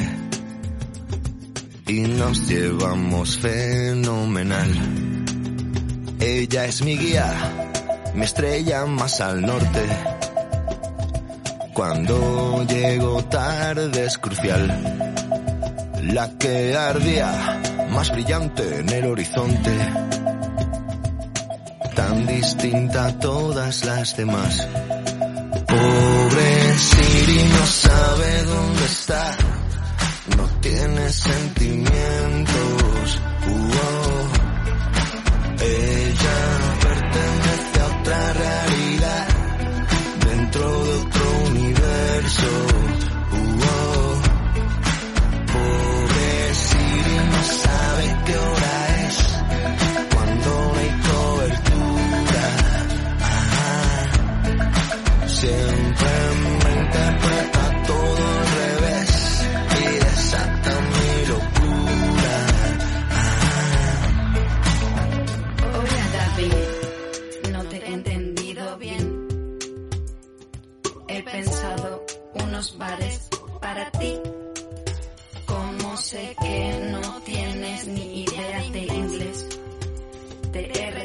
[1.87, 4.71] Y nos llevamos fenomenal.
[6.19, 7.31] Ella es mi guía,
[8.15, 9.85] mi estrella más al norte.
[11.73, 15.05] Cuando llego tarde es crucial
[16.13, 19.71] la que ardía más brillante en el horizonte,
[21.95, 24.67] tan distinta a todas las demás.
[25.67, 29.37] Pobre Siri no sabe dónde está,
[30.69, 33.21] tiene sentimientos.
[35.61, 36.37] Ella
[36.81, 39.27] pertenece a otra realidad,
[40.25, 42.94] dentro de otro universo.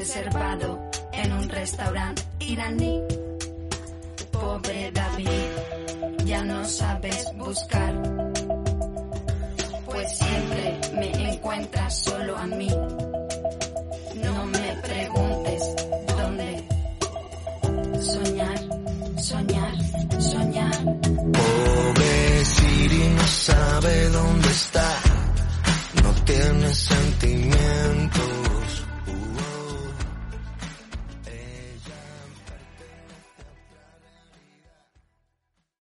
[0.00, 0.80] reservado
[1.12, 3.02] en un restaurante iraní.
[4.32, 5.50] Pobre David,
[6.24, 7.92] ya no sabes buscar,
[9.84, 12.70] pues siempre me encuentras solo a mí.
[14.24, 15.62] No me preguntes
[16.16, 16.64] dónde.
[18.00, 18.58] Soñar,
[19.18, 19.74] soñar,
[20.18, 20.84] soñar.
[21.38, 24.99] Pobre Siri no sabe dónde está